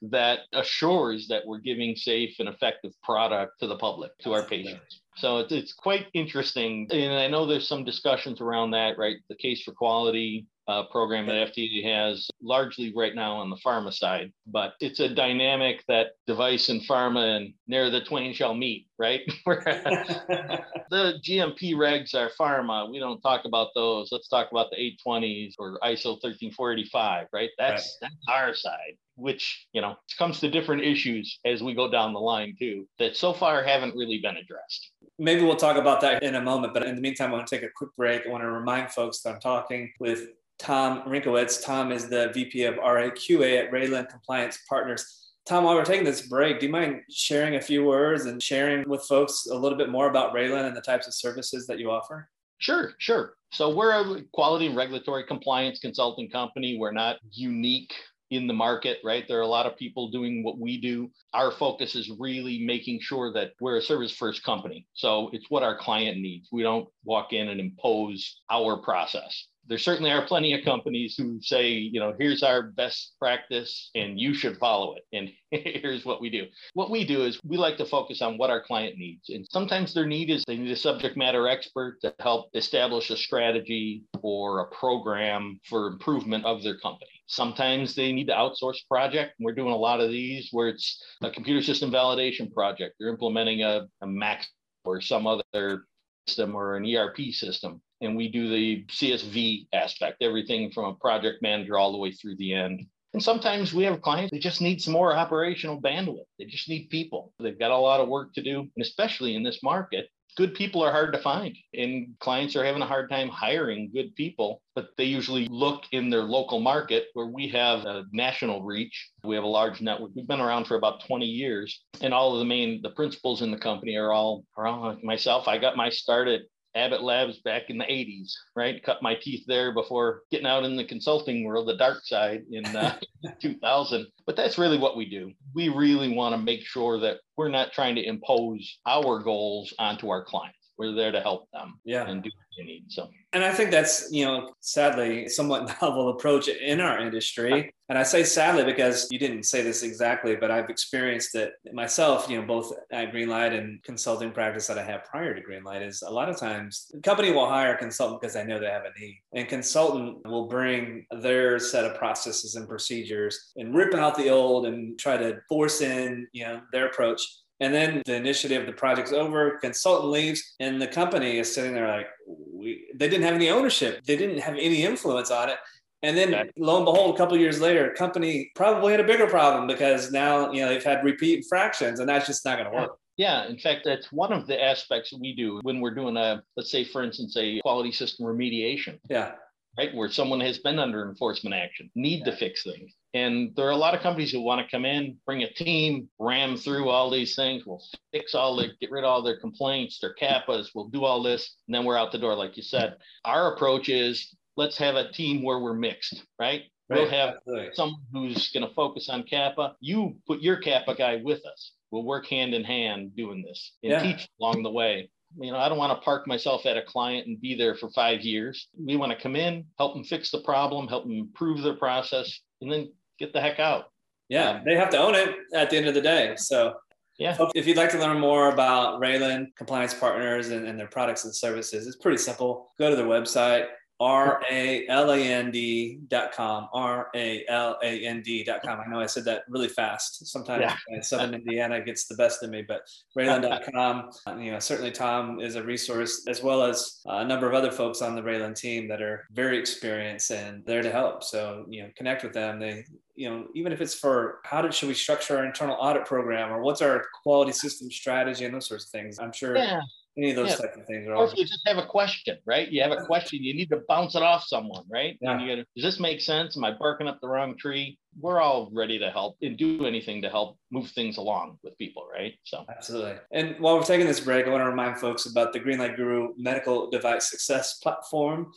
that 0.04 0.42
assures 0.54 1.28
that 1.30 1.46
we're 1.46 1.60
giving 1.60 1.96
safe 1.96 2.36
and 2.40 2.48
effective 2.48 2.92
product 3.04 3.60
to 3.60 3.68
the 3.68 3.78
public, 3.78 4.12
to 4.20 4.34
our 4.34 4.44
patients. 4.44 5.02
So 5.18 5.40
it's, 5.40 5.52
it's 5.52 5.74
quite 5.74 6.08
interesting. 6.14 6.88
And 6.92 7.14
I 7.14 7.28
know 7.28 7.46
there's 7.46 7.68
some 7.68 7.84
discussions 7.84 8.40
around 8.40 8.72
that, 8.72 8.98
right? 8.98 9.18
The 9.28 9.36
case 9.36 9.64
for 9.64 9.74
quality, 9.74 10.46
uh, 10.70 10.84
program 10.84 11.26
that 11.26 11.52
FDA 11.52 11.84
has 11.84 12.30
largely 12.44 12.94
right 12.96 13.16
now 13.16 13.34
on 13.38 13.50
the 13.50 13.56
pharma 13.66 13.92
side, 13.92 14.32
but 14.46 14.74
it's 14.80 15.00
a 15.00 15.10
dynamic 15.10 15.84
that 15.88 16.10
device 16.28 16.70
and 16.70 16.82
pharma 16.82 17.38
and 17.38 17.54
near 17.68 17.90
the 17.90 18.02
twain 18.02 18.34
shall 18.34 18.54
meet, 18.54 18.86
right? 19.00 19.22
the 19.46 21.16
GMP 21.26 21.74
regs 21.74 22.14
are 22.14 22.30
pharma. 22.40 22.90
We 22.92 23.00
don't 23.00 23.20
talk 23.22 23.46
about 23.46 23.70
those. 23.74 24.10
Let's 24.12 24.28
talk 24.28 24.52
about 24.52 24.68
the 24.70 24.78
820s 25.08 25.56
or 25.58 25.80
ISO 25.84 26.22
13485, 26.22 27.28
right? 27.34 27.50
That's 27.58 27.98
right. 28.02 28.10
that's 28.10 28.26
our 28.30 28.54
side 28.54 28.98
which 29.16 29.68
you 29.74 29.82
know 29.82 29.98
comes 30.18 30.40
to 30.40 30.50
different 30.50 30.82
issues 30.82 31.42
as 31.44 31.62
we 31.62 31.74
go 31.74 31.92
down 31.92 32.14
the 32.14 32.20
line 32.20 32.56
too 32.58 32.88
that 33.00 33.18
so 33.18 33.34
far 33.34 33.62
haven't 33.62 33.94
really 33.94 34.18
been 34.20 34.38
addressed 34.38 34.94
Maybe 35.22 35.42
we'll 35.42 35.58
talk 35.58 35.76
about 35.76 36.00
that 36.00 36.24
in 36.24 36.36
a 36.36 36.42
moment. 36.42 36.74
But 36.74 36.84
in 36.84 36.96
the 36.96 37.02
meantime, 37.02 37.32
I 37.32 37.34
want 37.34 37.48
to 37.48 37.56
take 37.56 37.66
a 37.66 37.72
quick 37.76 37.94
break. 37.98 38.26
I 38.26 38.30
want 38.30 38.42
to 38.42 38.50
remind 38.50 38.90
folks 38.90 39.20
that 39.22 39.34
I'm 39.34 39.42
talking 39.42 39.92
with 40.00 40.30
Tom 40.60 41.04
Rinkowitz. 41.04 41.64
Tom 41.64 41.92
is 41.92 42.10
the 42.10 42.32
VP 42.34 42.66
of 42.66 42.76
RAQA 42.76 43.66
at 43.66 43.72
Raland 43.72 44.10
Compliance 44.10 44.60
Partners. 44.68 45.32
Tom, 45.46 45.64
while 45.64 45.74
we're 45.74 45.86
taking 45.86 46.06
this 46.06 46.28
break, 46.28 46.60
do 46.60 46.68
you 46.68 46.72
mind 46.72 47.02
sharing 47.10 47.56
a 47.56 47.62
few 47.62 47.84
words 47.84 48.26
and 48.26 48.44
sharing 48.44 48.88
with 48.88 49.02
folks 49.04 49.48
a 49.50 49.56
little 49.56 49.78
bit 49.78 49.90
more 49.90 50.10
about 50.10 50.34
Raland 50.34 50.68
and 50.68 50.76
the 50.76 50.82
types 50.82 51.08
of 51.08 51.14
services 51.14 51.66
that 51.68 51.80
you 51.80 51.90
offer? 51.90 52.30
Sure, 52.60 52.92
sure. 53.00 53.34
So 53.52 53.74
we're 53.74 54.18
a 54.18 54.22
quality 54.34 54.68
and 54.68 54.76
regulatory 54.76 55.24
compliance 55.24 55.80
consulting 55.80 56.30
company. 56.30 56.78
We're 56.78 56.92
not 56.92 57.18
unique 57.32 57.94
in 58.30 58.46
the 58.46 58.54
market, 58.54 59.00
right? 59.04 59.26
There 59.28 59.40
are 59.40 59.44
a 59.44 59.48
lot 59.48 59.66
of 59.66 59.76
people 59.76 60.12
doing 60.12 60.44
what 60.44 60.60
we 60.60 60.80
do. 60.80 61.10
Our 61.34 61.52
focus 61.52 61.96
is 61.96 62.12
really 62.20 62.64
making 62.64 63.00
sure 63.00 63.34
that 63.34 63.54
we're 63.60 63.78
a 63.78 63.82
service 63.82 64.12
first 64.12 64.44
company. 64.44 64.86
So 64.94 65.30
it's 65.34 65.50
what 65.50 65.64
our 65.64 65.78
client 65.78 66.20
needs. 66.20 66.50
We 66.52 66.62
don't 66.62 66.88
walk 67.06 67.34
in 67.34 67.48
and 67.48 67.60
impose 67.60 68.42
our 68.52 68.78
process 68.78 69.48
there 69.70 69.78
certainly 69.78 70.12
are 70.12 70.26
plenty 70.26 70.54
of 70.54 70.66
companies 70.66 71.16
who 71.16 71.40
say, 71.42 71.70
you 71.70 72.00
know, 72.00 72.14
here's 72.20 72.42
our 72.42 72.64
best 72.64 73.14
practice 73.20 73.92
and 73.94 74.20
you 74.20 74.34
should 74.34 74.58
follow 74.58 74.96
it. 74.96 75.06
And 75.14 75.30
here's 75.52 76.06
what 76.06 76.20
we 76.20 76.32
do. 76.32 76.48
What 76.74 76.90
we 76.90 77.06
do 77.06 77.24
is 77.24 77.40
we 77.46 77.56
like 77.56 77.78
to 77.78 77.86
focus 77.86 78.24
on 78.24 78.38
what 78.40 78.50
our 78.50 78.64
client 78.64 78.98
needs. 78.98 79.30
And 79.30 79.48
sometimes 79.52 79.94
their 79.94 80.08
need 80.08 80.32
is 80.32 80.44
they 80.44 80.58
need 80.58 80.72
a 80.72 80.76
subject 80.76 81.16
matter 81.16 81.48
expert 81.48 82.02
to 82.02 82.14
help 82.20 82.50
establish 82.56 83.12
a 83.12 83.18
strategy 83.18 84.04
or 84.24 84.62
a 84.62 84.68
program 84.76 85.60
for 85.70 85.88
improvement 85.88 86.46
of 86.46 86.64
their 86.64 86.80
company. 86.80 87.12
Sometimes 87.28 87.94
they 87.94 88.12
need 88.12 88.28
to 88.28 88.34
outsource 88.34 88.80
project. 88.88 89.36
We're 89.40 89.54
doing 89.54 89.72
a 89.72 89.78
lot 89.78 90.02
of 90.02 90.10
these 90.10 90.50
where 90.52 90.70
it's 90.70 91.04
a 91.22 91.30
computer 91.30 91.62
system 91.62 91.92
validation 91.92 92.52
project. 92.52 92.96
They're 93.00 93.10
implementing 93.10 93.62
a, 93.62 93.88
a 94.02 94.08
Mac 94.08 94.48
or 94.84 95.00
some 95.00 95.28
other 95.28 95.84
system 96.28 96.56
or 96.56 96.76
an 96.76 96.86
ERP 96.86 97.18
system 97.32 97.82
and 98.02 98.16
we 98.16 98.30
do 98.30 98.50
the 98.50 98.86
CSV 98.86 99.68
aspect, 99.74 100.22
everything 100.22 100.72
from 100.72 100.86
a 100.86 100.96
project 100.96 101.42
manager 101.42 101.78
all 101.78 101.92
the 101.92 101.98
way 101.98 102.12
through 102.12 102.36
the 102.38 102.54
end. 102.54 102.86
And 103.14 103.24
sometimes 103.24 103.74
we 103.74 103.84
have 103.86 104.02
clients, 104.02 104.32
they 104.32 104.40
just 104.40 104.62
need 104.62 104.82
some 104.82 104.94
more 104.94 105.16
operational 105.16 105.82
bandwidth. 105.82 106.26
They 106.38 106.46
just 106.46 106.70
need 106.70 106.90
people. 106.90 107.34
They've 107.40 107.58
got 107.58 107.72
a 107.72 107.78
lot 107.78 108.02
of 108.02 108.08
work 108.08 108.34
to 108.36 108.44
do. 108.44 108.60
And 108.60 108.86
especially 108.86 109.36
in 109.36 109.42
this 109.42 109.64
market, 109.64 110.10
good 110.38 110.54
people 110.54 110.84
are 110.84 110.92
hard 110.92 111.12
to 111.14 111.20
find. 111.20 111.58
And 111.74 112.16
clients 112.20 112.56
are 112.56 112.64
having 112.64 112.84
a 112.84 112.88
hard 112.88 113.10
time 113.10 113.28
hiring 113.30 113.92
good 113.92 114.16
people, 114.16 114.62
but 114.76 114.90
they 114.96 115.06
usually 115.06 115.48
look 115.48 115.84
in 115.92 116.10
their 116.10 116.22
local 116.22 116.60
market 116.60 117.08
where 117.14 117.26
we 117.26 117.48
have 117.50 117.80
a 117.86 118.06
national 118.12 118.64
reach. 118.64 119.10
We 119.24 119.36
have 119.36 119.44
a 119.44 119.48
large 119.48 119.82
network. 119.82 120.12
We've 120.16 120.28
been 120.28 120.40
around 120.40 120.66
for 120.66 120.76
about 120.76 121.04
20 121.06 121.26
years. 121.26 121.84
And 122.02 122.14
all 122.14 122.34
of 122.34 122.40
the 122.40 122.46
main, 122.46 122.82
the 122.82 122.92
principals 122.92 123.42
in 123.42 123.50
the 123.50 123.58
company 123.58 123.96
are 123.96 124.14
all, 124.14 124.46
are 124.56 124.68
all 124.68 124.82
like 124.82 125.04
myself. 125.04 125.48
I 125.48 125.58
got 125.58 125.76
my 125.76 125.90
start 125.90 126.28
at 126.28 126.42
Abbott 126.76 127.04
Labs 127.04 127.40
back 127.40 127.64
in 127.70 127.78
the 127.78 127.86
80s, 127.86 128.32
right? 128.56 128.84
Cut 128.84 129.02
my 129.02 129.16
teeth 129.16 129.44
there 129.48 129.74
before 129.74 130.22
getting 130.32 130.46
out 130.46 130.64
in 130.64 130.76
the 130.76 130.86
consulting 130.86 131.44
world, 131.44 131.68
the 131.68 131.78
dark 131.78 132.06
side 132.06 132.44
in 132.52 132.66
uh, 132.66 132.98
2000. 133.42 134.08
But 134.26 134.36
that's 134.36 134.58
really 134.58 134.78
what 134.78 134.96
we 134.96 135.10
do. 135.10 135.32
We 135.56 135.70
really 135.70 136.14
want 136.14 136.36
to 136.36 136.42
make 136.42 136.62
sure 136.62 137.00
that 137.00 137.18
we're 137.38 137.50
not 137.50 137.74
trying 137.74 137.96
to 137.96 138.06
impose 138.06 138.80
our 138.86 139.20
goals 139.20 139.74
onto 139.80 140.10
our 140.10 140.24
clients. 140.24 140.59
We're 140.80 140.94
there 140.94 141.12
to 141.12 141.20
help 141.20 141.52
them 141.52 141.78
yeah. 141.84 142.08
and 142.08 142.24
do 142.24 142.30
what 142.30 142.58
you 142.58 142.64
need. 142.64 142.86
So, 142.88 143.10
and 143.34 143.44
I 143.44 143.52
think 143.52 143.70
that's, 143.70 144.10
you 144.14 144.24
know, 144.24 144.54
sadly, 144.62 145.28
somewhat 145.28 145.76
novel 145.82 146.10
approach 146.10 146.48
in 146.48 146.80
our 146.80 147.00
industry. 147.00 147.74
And 147.90 147.98
I 147.98 148.04
say 148.04 148.24
sadly 148.24 148.64
because 148.64 149.08
you 149.12 149.20
didn't 149.20 149.44
say 149.44 149.62
this 149.62 149.84
exactly, 149.84 150.38
but 150.38 150.52
I've 150.52 150.70
experienced 150.70 151.36
it 151.36 151.52
myself, 151.74 152.30
you 152.30 152.40
know, 152.40 152.48
both 152.48 152.72
at 152.92 153.12
Greenlight 153.12 153.58
and 153.58 153.84
consulting 153.84 154.32
practice 154.32 154.68
that 154.68 154.78
I 154.78 154.84
had 154.84 155.04
prior 155.04 155.34
to 155.34 155.42
Greenlight 155.42 155.86
is 155.86 156.02
a 156.02 156.10
lot 156.10 156.30
of 156.30 156.38
times 156.38 156.88
the 156.92 157.02
company 157.02 157.32
will 157.32 157.50
hire 157.50 157.74
a 157.74 157.78
consultant 157.78 158.22
because 158.22 158.36
they 158.36 158.46
know 158.46 158.58
they 158.58 158.68
have 158.68 158.84
a 158.86 158.98
need. 158.98 159.20
And 159.34 159.50
consultant 159.50 160.26
will 160.26 160.48
bring 160.48 161.06
their 161.20 161.60
set 161.60 161.84
of 161.84 161.98
processes 161.98 162.56
and 162.56 162.70
procedures 162.70 163.52
and 163.58 163.76
rip 163.76 163.94
out 163.96 164.16
the 164.16 164.30
old 164.30 164.66
and 164.66 164.98
try 164.98 165.18
to 165.18 165.40
force 165.50 165.82
in, 165.82 166.26
you 166.32 166.46
know, 166.46 166.62
their 166.72 166.88
approach. 166.88 167.22
And 167.60 167.74
then 167.74 168.02
the 168.06 168.16
initiative, 168.16 168.66
the 168.66 168.72
project's 168.72 169.12
over, 169.12 169.58
consultant 169.60 170.12
leaves, 170.12 170.56
and 170.60 170.82
the 170.82 170.88
company 170.88 171.40
is 171.40 171.54
sitting 171.54 171.74
there 171.74 171.88
like, 171.88 172.08
we, 172.28 172.86
they 172.96 173.10
didn't 173.10 173.26
have 173.26 173.36
any 173.36 173.50
ownership. 173.50 174.04
They 174.06 174.16
didn't 174.16 174.40
have 174.40 174.56
any 174.56 174.84
influence 174.84 175.30
on 175.30 175.50
it. 175.50 175.58
And 176.02 176.18
then 176.18 176.34
okay. 176.34 176.50
lo 176.58 176.78
and 176.78 176.86
behold, 176.86 177.14
a 177.14 177.18
couple 177.18 177.38
years 177.38 177.60
later, 177.60 177.94
company 177.98 178.52
probably 178.56 178.92
had 178.92 179.02
a 179.02 179.04
bigger 179.04 179.28
problem 179.28 179.68
because 179.68 180.12
now, 180.12 180.52
you 180.54 180.62
know, 180.62 180.70
they've 180.70 180.84
had 180.84 181.04
repeat 181.04 181.46
fractions 181.50 182.00
and 182.00 182.08
that's 182.08 182.26
just 182.26 182.46
not 182.46 182.58
going 182.58 182.72
to 182.72 182.76
work. 182.76 182.98
Yeah, 183.18 183.48
in 183.48 183.58
fact, 183.58 183.82
that's 183.84 184.10
one 184.14 184.32
of 184.32 184.48
the 184.48 184.64
aspects 184.64 185.12
we 185.12 185.36
do 185.36 185.60
when 185.64 185.82
we're 185.82 185.94
doing 185.94 186.16
a, 186.16 186.42
let's 186.56 186.72
say, 186.72 186.86
for 186.86 187.04
instance, 187.04 187.36
a 187.36 187.60
quality 187.60 187.92
system 187.92 188.26
remediation. 188.26 188.98
Yeah. 189.10 189.34
Right, 189.78 189.94
where 189.94 190.10
someone 190.10 190.40
has 190.42 190.58
been 190.58 190.80
under 190.80 191.08
enforcement 191.08 191.56
action, 191.56 191.92
need 191.96 192.20
yeah. 192.20 192.32
to 192.32 192.38
fix 192.38 192.64
things. 192.64 192.92
And 193.14 193.56
there 193.56 193.66
are 193.66 193.72
a 193.72 193.78
lot 193.78 193.96
of 193.96 194.02
companies 194.02 194.32
who 194.32 194.42
want 194.42 194.64
to 194.64 194.70
come 194.70 194.86
in, 194.86 195.18
bring 195.26 195.44
a 195.44 195.52
team, 195.52 196.10
ram 196.20 196.56
through 196.58 196.90
all 196.90 197.10
these 197.10 197.36
things. 197.36 197.66
We'll 197.66 197.84
fix 198.12 198.36
all 198.36 198.56
their, 198.56 198.70
get 198.80 198.92
rid 198.92 199.04
of 199.04 199.10
all 199.10 199.24
their 199.24 199.40
complaints, 199.40 200.00
their 200.00 200.14
CAPAs. 200.14 200.70
We'll 200.76 200.90
do 200.90 201.04
all 201.04 201.24
this, 201.24 201.56
and 201.68 201.74
then 201.74 201.86
we're 201.86 201.98
out 201.98 202.12
the 202.12 202.20
door, 202.20 202.36
like 202.36 202.56
you 202.56 202.64
said. 202.64 202.98
Our 203.26 203.54
approach 203.54 203.90
is 203.90 204.36
let's 204.58 204.78
have 204.78 204.96
a 204.96 205.12
team 205.12 205.44
where 205.44 205.60
we're 205.60 205.74
mixed, 205.74 206.24
right? 206.40 206.64
right. 206.88 207.00
We'll 207.00 207.10
have 207.10 207.36
Absolutely. 207.38 207.70
someone 207.74 208.02
who's 208.12 208.52
going 208.52 208.68
to 208.68 208.74
focus 208.76 209.10
on 209.10 209.24
CAPA. 209.24 209.76
You 209.80 210.18
put 210.28 210.42
your 210.42 210.62
CAPA 210.62 210.96
guy 210.96 211.20
with 211.24 211.44
us. 211.46 211.72
We'll 211.92 212.04
work 212.04 212.28
hand 212.28 212.54
in 212.54 212.64
hand 212.64 213.16
doing 213.16 213.42
this 213.42 213.72
and 213.82 213.92
yeah. 213.92 214.04
teach 214.04 214.30
along 214.40 214.62
the 214.62 214.72
way 214.72 215.10
you 215.38 215.52
know, 215.52 215.58
I 215.58 215.70
don't 215.70 215.78
want 215.78 215.98
to 215.98 216.04
park 216.04 216.28
myself 216.28 216.66
at 216.66 216.78
a 216.78 216.82
client 216.82 217.28
and 217.28 217.40
be 217.40 217.56
there 217.56 217.76
for 217.76 217.90
five 217.92 218.22
years. 218.22 218.68
We 218.78 218.96
want 218.96 219.12
to 219.12 219.22
come 219.22 219.36
in, 219.36 219.66
help 219.78 219.94
them 219.94 220.04
fix 220.04 220.32
the 220.32 220.42
problem, 220.42 220.88
help 220.88 221.04
them 221.04 221.14
improve 221.14 221.62
their 221.62 221.76
process, 221.76 222.40
and 222.62 222.72
then 222.72 222.92
get 223.20 223.34
the 223.34 223.42
heck 223.42 223.60
out. 223.60 223.86
Yeah, 224.30 224.52
um, 224.52 224.62
they 224.66 224.76
have 224.76 224.90
to 224.92 224.98
own 224.98 225.16
it 225.16 225.36
at 225.54 225.70
the 225.70 225.78
end 225.78 225.88
of 225.88 225.94
the 225.94 226.02
day. 226.02 226.34
So, 226.38 226.76
yeah. 227.18 227.36
If 227.54 227.68
you'd 227.68 227.78
like 227.78 227.92
to 227.92 228.00
learn 228.00 228.20
more 228.20 228.50
about 228.50 229.02
Raland 229.02 229.48
Compliance 229.58 229.94
Partners 229.94 230.50
and, 230.50 230.66
and 230.66 230.80
their 230.80 230.88
products 230.88 231.26
and 231.26 231.36
services, 231.36 231.86
it's 231.86 231.98
pretty 231.98 232.18
simple. 232.18 232.72
Go 232.80 232.90
to 232.90 232.96
their 232.96 233.06
website, 233.06 233.66
R 234.00 234.42
A 234.50 234.88
L 234.88 235.12
A 235.12 235.18
N 235.18 235.52
D 235.52 236.00
dot 236.08 236.32
com. 236.32 236.70
R 236.74 237.10
A 237.16 237.44
L 237.50 237.78
A 237.84 238.06
N 238.06 238.22
D 238.22 238.44
dot 238.44 238.62
com. 238.62 238.80
I 238.80 238.90
know 238.90 239.00
I 239.00 239.06
said 239.06 239.26
that 239.26 239.44
really 239.50 239.68
fast. 239.68 240.26
Sometimes 240.28 240.72
yeah. 240.90 241.02
Southern 241.02 241.34
Indiana 241.34 241.82
gets 241.82 242.08
the 242.08 242.16
best 242.16 242.42
of 242.42 242.50
me, 242.50 242.62
but 242.62 242.82
Raland.com. 243.18 244.12
You 244.42 244.52
know, 244.52 244.60
certainly 244.60 244.92
Tom 244.92 245.42
is 245.42 245.56
a 245.56 245.64
resource 245.64 246.26
as 246.28 246.42
well 246.42 246.64
as 246.64 247.02
a 247.06 247.26
number 247.26 247.48
of 247.48 247.54
other 247.54 247.72
folks 247.72 248.02
on 248.02 248.16
the 248.16 248.22
Raland 248.22 248.56
team 248.56 248.88
that 248.88 249.02
are 249.02 249.26
very 249.32 249.58
experienced 249.58 250.32
and 250.32 250.66
there 250.66 250.82
to 250.82 250.92
help. 250.92 251.24
So, 251.24 251.66
you 251.70 251.84
know, 251.84 251.90
connect 251.98 252.24
with 252.24 252.34
them. 252.34 252.60
They, 252.60 252.86
you 253.16 253.30
know, 253.30 253.48
even 253.54 253.74
if 253.74 253.82
it's 253.82 253.96
for 253.96 254.40
how 254.46 254.62
did, 254.62 254.74
should 254.74 254.88
we 254.88 254.94
structure 254.94 255.38
our 255.38 255.46
internal 255.46 255.76
audit 255.78 256.06
program 256.06 256.54
or 256.54 256.62
what's 256.62 256.82
our 256.82 257.04
quality 257.22 257.52
system 257.52 257.92
strategy 257.92 258.46
and 258.46 258.54
those 258.54 258.68
sorts 258.68 258.86
of 258.86 258.92
things. 258.92 259.20
I'm 259.20 259.34
sure 259.34 259.58
yeah 259.58 259.82
any 260.20 260.32
of 260.32 260.36
those 260.36 260.50
yeah. 260.50 260.56
type 260.56 260.76
of 260.76 260.86
things 260.86 261.08
are 261.08 261.16
or 261.16 261.26
if 261.26 261.36
you 261.36 261.46
just 261.46 261.62
have 261.66 261.78
a 261.78 261.86
question 261.86 262.38
right? 262.46 262.70
You 262.70 262.82
have 262.82 262.92
a 262.92 263.06
question 263.06 263.42
you 263.42 263.54
need 263.54 263.70
to 263.70 263.82
bounce 263.88 264.16
it 264.16 264.24
off 264.24 264.44
someone 264.46 264.84
right? 264.92 265.18
Yeah. 265.22 265.32
and 265.32 265.42
you 265.42 265.48
gotta, 265.48 265.66
does 265.76 265.84
this 265.84 266.00
make 266.00 266.22
sense? 266.22 266.58
Am 266.58 266.64
i 266.64 266.72
barking 266.72 267.08
up 267.08 267.20
the 267.22 267.28
wrong 267.28 267.58
tree? 267.58 267.98
We're 268.20 268.42
all 268.42 268.70
ready 268.74 269.00
to 269.00 269.10
help 269.12 269.38
and 269.42 269.58
do 269.58 269.86
anything 269.86 270.22
to 270.24 270.30
help 270.30 270.58
move 270.72 270.90
things 270.92 271.18
along 271.18 271.58
with 271.64 271.78
people 271.78 272.06
right? 272.14 272.34
So. 272.44 272.66
Absolutely. 272.70 273.16
And 273.32 273.56
while 273.60 273.78
we're 273.78 273.84
taking 273.84 274.08
this 274.08 274.20
break 274.20 274.46
i 274.46 274.50
want 274.50 274.62
to 274.62 274.70
remind 274.70 275.00
folks 275.00 275.26
about 275.26 275.54
the 275.54 275.60
greenlight 275.60 275.96
guru 275.96 276.34
medical 276.38 276.90
device 276.90 277.30
success 277.30 277.80
platform 277.80 278.52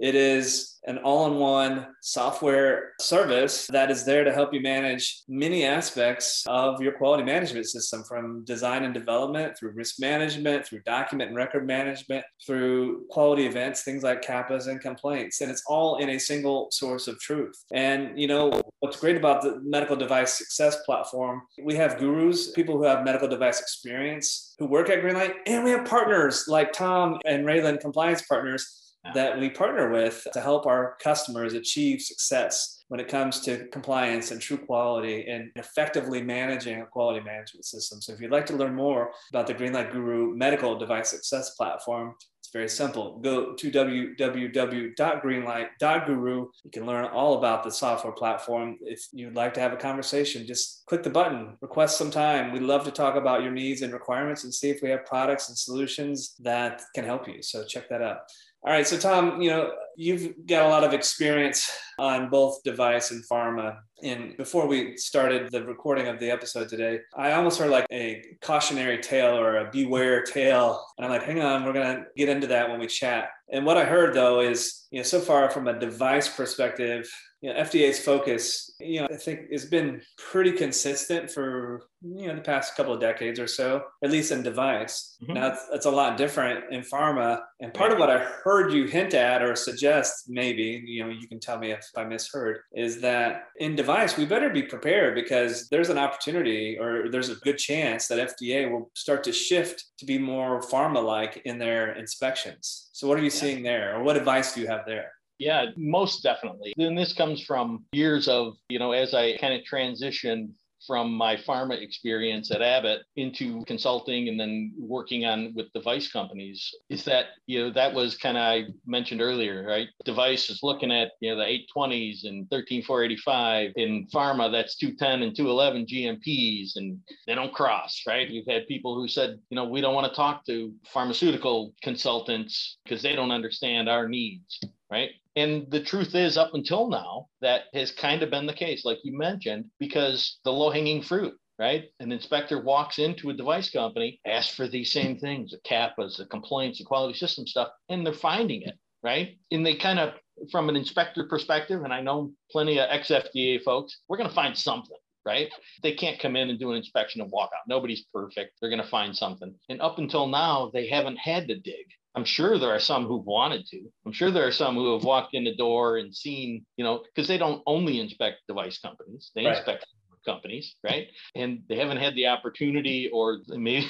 it 0.00 0.14
is 0.14 0.78
an 0.86 0.98
all 0.98 1.26
in 1.26 1.38
one 1.38 1.86
software 2.00 2.92
service 3.00 3.66
that 3.66 3.90
is 3.90 4.04
there 4.04 4.24
to 4.24 4.32
help 4.32 4.54
you 4.54 4.60
manage 4.60 5.22
many 5.28 5.64
aspects 5.64 6.44
of 6.46 6.80
your 6.80 6.92
quality 6.92 7.22
management 7.22 7.66
system 7.66 8.02
from 8.04 8.42
design 8.44 8.84
and 8.84 8.94
development 8.94 9.56
through 9.58 9.72
risk 9.72 10.00
management, 10.00 10.64
through 10.64 10.80
document 10.86 11.28
and 11.28 11.36
record 11.36 11.66
management, 11.66 12.24
through 12.46 13.04
quality 13.10 13.46
events, 13.46 13.82
things 13.82 14.02
like 14.02 14.22
CAPAs 14.22 14.68
and 14.68 14.80
complaints. 14.80 15.40
And 15.40 15.50
it's 15.50 15.64
all 15.66 15.96
in 15.96 16.10
a 16.10 16.18
single 16.18 16.68
source 16.70 17.06
of 17.06 17.18
truth. 17.20 17.62
And, 17.72 18.18
you 18.18 18.28
know, 18.28 18.62
what's 18.80 18.98
great 18.98 19.16
about 19.16 19.42
the 19.42 19.60
medical 19.62 19.96
device 19.96 20.38
success 20.38 20.78
platform, 20.86 21.42
we 21.62 21.74
have 21.74 21.98
gurus, 21.98 22.52
people 22.52 22.76
who 22.78 22.84
have 22.84 23.04
medical 23.04 23.28
device 23.28 23.60
experience 23.60 24.54
who 24.58 24.66
work 24.66 24.90
at 24.90 25.02
Greenlight, 25.02 25.34
and 25.46 25.62
we 25.64 25.70
have 25.70 25.84
partners 25.84 26.46
like 26.48 26.72
Tom 26.72 27.18
and 27.24 27.44
Raland 27.44 27.80
Compliance 27.80 28.22
Partners 28.22 28.87
that 29.14 29.38
we 29.38 29.50
partner 29.50 29.90
with 29.90 30.26
to 30.32 30.40
help 30.40 30.66
our 30.66 30.96
customers 31.02 31.54
achieve 31.54 32.00
success 32.00 32.84
when 32.88 33.00
it 33.00 33.08
comes 33.08 33.40
to 33.40 33.66
compliance 33.68 34.30
and 34.30 34.40
true 34.40 34.56
quality 34.56 35.26
and 35.28 35.50
effectively 35.56 36.22
managing 36.22 36.80
a 36.80 36.86
quality 36.86 37.24
management 37.24 37.64
system. 37.64 38.00
So 38.00 38.12
if 38.12 38.20
you'd 38.20 38.30
like 38.30 38.46
to 38.46 38.56
learn 38.56 38.74
more 38.74 39.10
about 39.30 39.46
the 39.46 39.54
Greenlight 39.54 39.92
Guru 39.92 40.34
medical 40.36 40.78
device 40.78 41.10
success 41.10 41.50
platform, 41.50 42.14
It's 42.48 42.54
very 42.54 42.68
simple. 42.70 43.18
Go 43.18 43.54
to 43.54 43.70
www.greenlight.guru. 43.70 46.48
You 46.64 46.70
can 46.72 46.86
learn 46.86 47.04
all 47.04 47.36
about 47.36 47.62
the 47.62 47.70
software 47.70 48.14
platform. 48.14 48.78
If 48.80 49.06
you'd 49.12 49.34
like 49.34 49.52
to 49.54 49.60
have 49.60 49.72
a 49.74 49.76
conversation, 49.76 50.46
just 50.46 50.86
click 50.86 51.02
the 51.02 51.10
button, 51.10 51.58
request 51.60 51.98
some 51.98 52.10
time. 52.10 52.50
We'd 52.50 52.62
love 52.62 52.84
to 52.84 52.90
talk 52.90 53.16
about 53.16 53.42
your 53.42 53.52
needs 53.52 53.82
and 53.82 53.92
requirements 53.92 54.44
and 54.44 54.54
see 54.54 54.70
if 54.70 54.80
we 54.82 54.88
have 54.88 55.04
products 55.04 55.50
and 55.50 55.58
solutions 55.58 56.36
that 56.38 56.80
can 56.94 57.04
help 57.04 57.28
you. 57.28 57.42
So 57.42 57.66
check 57.66 57.86
that 57.90 58.00
out. 58.00 58.20
All 58.62 58.72
right, 58.72 58.86
so 58.86 58.98
Tom, 58.98 59.40
you 59.40 59.50
know, 59.50 59.70
you've 59.96 60.46
got 60.46 60.66
a 60.66 60.68
lot 60.68 60.84
of 60.84 60.92
experience 60.92 61.70
on 61.98 62.30
both 62.30 62.62
device 62.62 63.10
and 63.10 63.24
pharma. 63.30 63.78
And 64.02 64.36
before 64.36 64.66
we 64.66 64.96
started 64.96 65.50
the 65.50 65.64
recording 65.64 66.06
of 66.06 66.20
the 66.20 66.30
episode 66.30 66.68
today, 66.68 67.00
I 67.16 67.32
almost 67.32 67.58
heard 67.58 67.70
like 67.70 67.86
a 67.90 68.22
cautionary 68.42 68.98
tale 68.98 69.36
or 69.36 69.56
a 69.56 69.70
beware 69.70 70.22
tale. 70.22 70.84
And 70.96 71.04
I'm 71.04 71.10
like, 71.10 71.24
hang 71.24 71.42
on, 71.42 71.64
we're 71.64 71.72
going 71.72 71.96
to 71.96 72.04
get 72.16 72.28
into 72.28 72.46
that 72.48 72.68
when 72.68 72.78
we 72.78 72.86
chat. 72.86 73.30
And 73.50 73.64
what 73.64 73.76
I 73.76 73.84
heard 73.84 74.14
though 74.14 74.40
is, 74.40 74.86
you 74.90 74.98
know, 74.98 75.02
so 75.04 75.20
far 75.20 75.50
from 75.50 75.66
a 75.68 75.78
device 75.78 76.28
perspective, 76.28 77.10
you 77.40 77.52
know, 77.52 77.60
FDA's 77.60 78.00
focus, 78.00 78.74
you 78.80 79.00
know, 79.00 79.06
I 79.10 79.16
think 79.16 79.52
has 79.52 79.64
been 79.64 80.02
pretty 80.16 80.50
consistent 80.50 81.30
for, 81.30 81.86
you 82.02 82.26
know, 82.26 82.34
the 82.34 82.40
past 82.40 82.74
couple 82.76 82.92
of 82.92 83.00
decades 83.00 83.38
or 83.38 83.46
so, 83.46 83.84
at 84.02 84.10
least 84.10 84.32
in 84.32 84.42
device. 84.42 85.16
Mm-hmm. 85.22 85.34
Now, 85.34 85.48
it's, 85.52 85.64
it's, 85.72 85.86
a 85.86 85.90
lot 85.90 86.16
different 86.16 86.72
in 86.72 86.80
pharma. 86.80 87.40
And 87.60 87.72
part 87.72 87.92
of 87.92 87.98
what 87.98 88.10
I 88.10 88.18
heard 88.18 88.72
you 88.72 88.86
hint 88.86 89.14
at 89.14 89.40
or 89.40 89.54
suggest, 89.54 90.24
maybe, 90.28 90.82
you 90.84 91.04
know, 91.04 91.10
you 91.10 91.28
can 91.28 91.38
tell 91.38 91.58
me 91.58 91.70
if 91.70 91.87
I 91.96 92.04
misheard, 92.04 92.60
is 92.72 93.00
that 93.00 93.48
in 93.58 93.76
device, 93.76 94.16
we 94.16 94.26
better 94.26 94.50
be 94.50 94.62
prepared 94.62 95.14
because 95.14 95.68
there's 95.68 95.88
an 95.88 95.98
opportunity 95.98 96.76
or 96.78 97.10
there's 97.10 97.30
a 97.30 97.36
good 97.36 97.58
chance 97.58 98.08
that 98.08 98.36
FDA 98.36 98.70
will 98.70 98.90
start 98.94 99.24
to 99.24 99.32
shift 99.32 99.84
to 99.98 100.04
be 100.04 100.18
more 100.18 100.60
pharma 100.60 101.04
like 101.04 101.42
in 101.44 101.58
their 101.58 101.92
inspections. 101.92 102.90
So, 102.92 103.06
what 103.08 103.16
are 103.18 103.22
you 103.22 103.26
yeah. 103.26 103.40
seeing 103.40 103.62
there, 103.62 103.96
or 103.96 104.02
what 104.02 104.16
advice 104.16 104.54
do 104.54 104.60
you 104.60 104.66
have 104.66 104.84
there? 104.86 105.12
Yeah, 105.38 105.66
most 105.76 106.22
definitely. 106.22 106.74
And 106.78 106.98
this 106.98 107.12
comes 107.12 107.42
from 107.42 107.84
years 107.92 108.26
of, 108.26 108.54
you 108.68 108.78
know, 108.78 108.92
as 108.92 109.14
I 109.14 109.36
kind 109.36 109.54
of 109.54 109.60
transitioned 109.62 110.50
from 110.86 111.12
my 111.12 111.36
pharma 111.36 111.80
experience 111.80 112.50
at 112.50 112.62
Abbott 112.62 113.02
into 113.16 113.64
consulting 113.64 114.28
and 114.28 114.38
then 114.38 114.72
working 114.78 115.24
on 115.24 115.52
with 115.54 115.72
device 115.72 116.10
companies. 116.10 116.74
Is 116.88 117.04
that 117.04 117.26
you 117.46 117.60
know 117.60 117.70
that 117.72 117.92
was 117.92 118.16
kind 118.16 118.36
of 118.36 118.42
I 118.42 118.66
mentioned 118.86 119.20
earlier 119.20 119.66
right? 119.66 119.88
Device 120.04 120.50
is 120.50 120.60
looking 120.62 120.92
at 120.92 121.12
you 121.20 121.30
know 121.30 121.36
the 121.36 121.58
820s 121.76 122.24
and 122.24 122.48
13485 122.50 123.72
in 123.76 124.06
pharma 124.12 124.50
that's 124.50 124.76
210 124.76 125.22
and 125.22 125.36
211 125.36 125.86
GMPs 125.86 126.76
and 126.76 126.98
they 127.26 127.34
don't 127.34 127.52
cross 127.52 128.02
right? 128.06 128.28
You've 128.28 128.46
had 128.46 128.66
people 128.66 128.94
who 128.94 129.08
said 129.08 129.38
you 129.50 129.56
know 129.56 129.64
we 129.64 129.80
don't 129.80 129.94
want 129.94 130.10
to 130.10 130.16
talk 130.16 130.44
to 130.46 130.72
pharmaceutical 130.92 131.74
consultants 131.82 132.78
because 132.84 133.02
they 133.02 133.14
don't 133.14 133.30
understand 133.30 133.88
our 133.88 134.08
needs 134.08 134.60
right 134.90 135.10
and 135.38 135.70
the 135.70 135.82
truth 135.82 136.14
is, 136.14 136.36
up 136.36 136.54
until 136.54 136.88
now, 136.88 137.28
that 137.40 137.62
has 137.72 137.92
kind 137.92 138.22
of 138.22 138.30
been 138.30 138.46
the 138.46 138.52
case, 138.52 138.84
like 138.84 138.98
you 139.04 139.16
mentioned, 139.16 139.66
because 139.78 140.38
the 140.44 140.52
low 140.52 140.70
hanging 140.70 141.02
fruit, 141.02 141.34
right? 141.58 141.84
An 142.00 142.10
inspector 142.12 142.60
walks 142.60 142.98
into 142.98 143.30
a 143.30 143.34
device 143.34 143.70
company, 143.70 144.20
asks 144.26 144.54
for 144.54 144.66
these 144.66 144.92
same 144.92 145.18
things, 145.18 145.52
the 145.52 145.58
CAPAs, 145.58 146.16
the 146.16 146.26
complaints, 146.26 146.78
the 146.78 146.84
quality 146.84 147.16
system 147.16 147.46
stuff, 147.46 147.68
and 147.88 148.04
they're 148.04 148.12
finding 148.12 148.62
it, 148.62 148.76
right? 149.02 149.38
And 149.50 149.64
they 149.64 149.76
kind 149.76 149.98
of, 149.98 150.14
from 150.50 150.68
an 150.68 150.76
inspector 150.76 151.26
perspective, 151.28 151.82
and 151.84 151.92
I 151.92 152.00
know 152.00 152.32
plenty 152.50 152.78
of 152.78 152.88
ex 152.90 153.08
FDA 153.08 153.62
folks, 153.62 154.00
we're 154.08 154.18
going 154.18 154.28
to 154.28 154.34
find 154.34 154.56
something. 154.56 154.96
Right? 155.26 155.52
They 155.82 155.92
can't 155.92 156.18
come 156.18 156.36
in 156.36 156.48
and 156.48 156.58
do 156.58 156.70
an 156.70 156.78
inspection 156.78 157.20
and 157.20 157.30
walk 157.30 157.50
out. 157.54 157.68
Nobody's 157.68 158.06
perfect. 158.14 158.52
They're 158.60 158.70
going 158.70 158.82
to 158.82 158.88
find 158.88 159.14
something. 159.14 159.54
And 159.68 159.78
up 159.82 159.98
until 159.98 160.26
now, 160.26 160.70
they 160.72 160.86
haven't 160.88 161.18
had 161.18 161.48
to 161.48 161.58
dig 161.58 161.86
I'm 162.14 162.24
sure 162.24 162.58
there 162.58 162.74
are 162.74 162.80
some 162.80 163.06
who've 163.06 163.24
wanted 163.24 163.66
to. 163.66 163.80
I'm 164.04 164.12
sure 164.12 164.30
there 164.30 164.46
are 164.46 164.52
some 164.52 164.74
who 164.74 164.94
have 164.94 165.04
walked 165.04 165.34
in 165.34 165.44
the 165.44 165.54
door 165.54 165.98
and 165.98 166.14
seen, 166.14 166.64
you 166.76 166.84
know, 166.84 167.04
because 167.04 167.28
they 167.28 167.38
don't 167.38 167.62
only 167.66 168.00
inspect 168.00 168.38
device 168.48 168.78
companies, 168.78 169.30
they 169.34 169.44
right. 169.44 169.56
inspect 169.56 169.86
companies, 170.28 170.74
right? 170.84 171.08
And 171.34 171.62
they 171.68 171.76
haven't 171.76 171.98
had 171.98 172.14
the 172.14 172.26
opportunity 172.26 173.08
or 173.12 173.38
maybe 173.48 173.88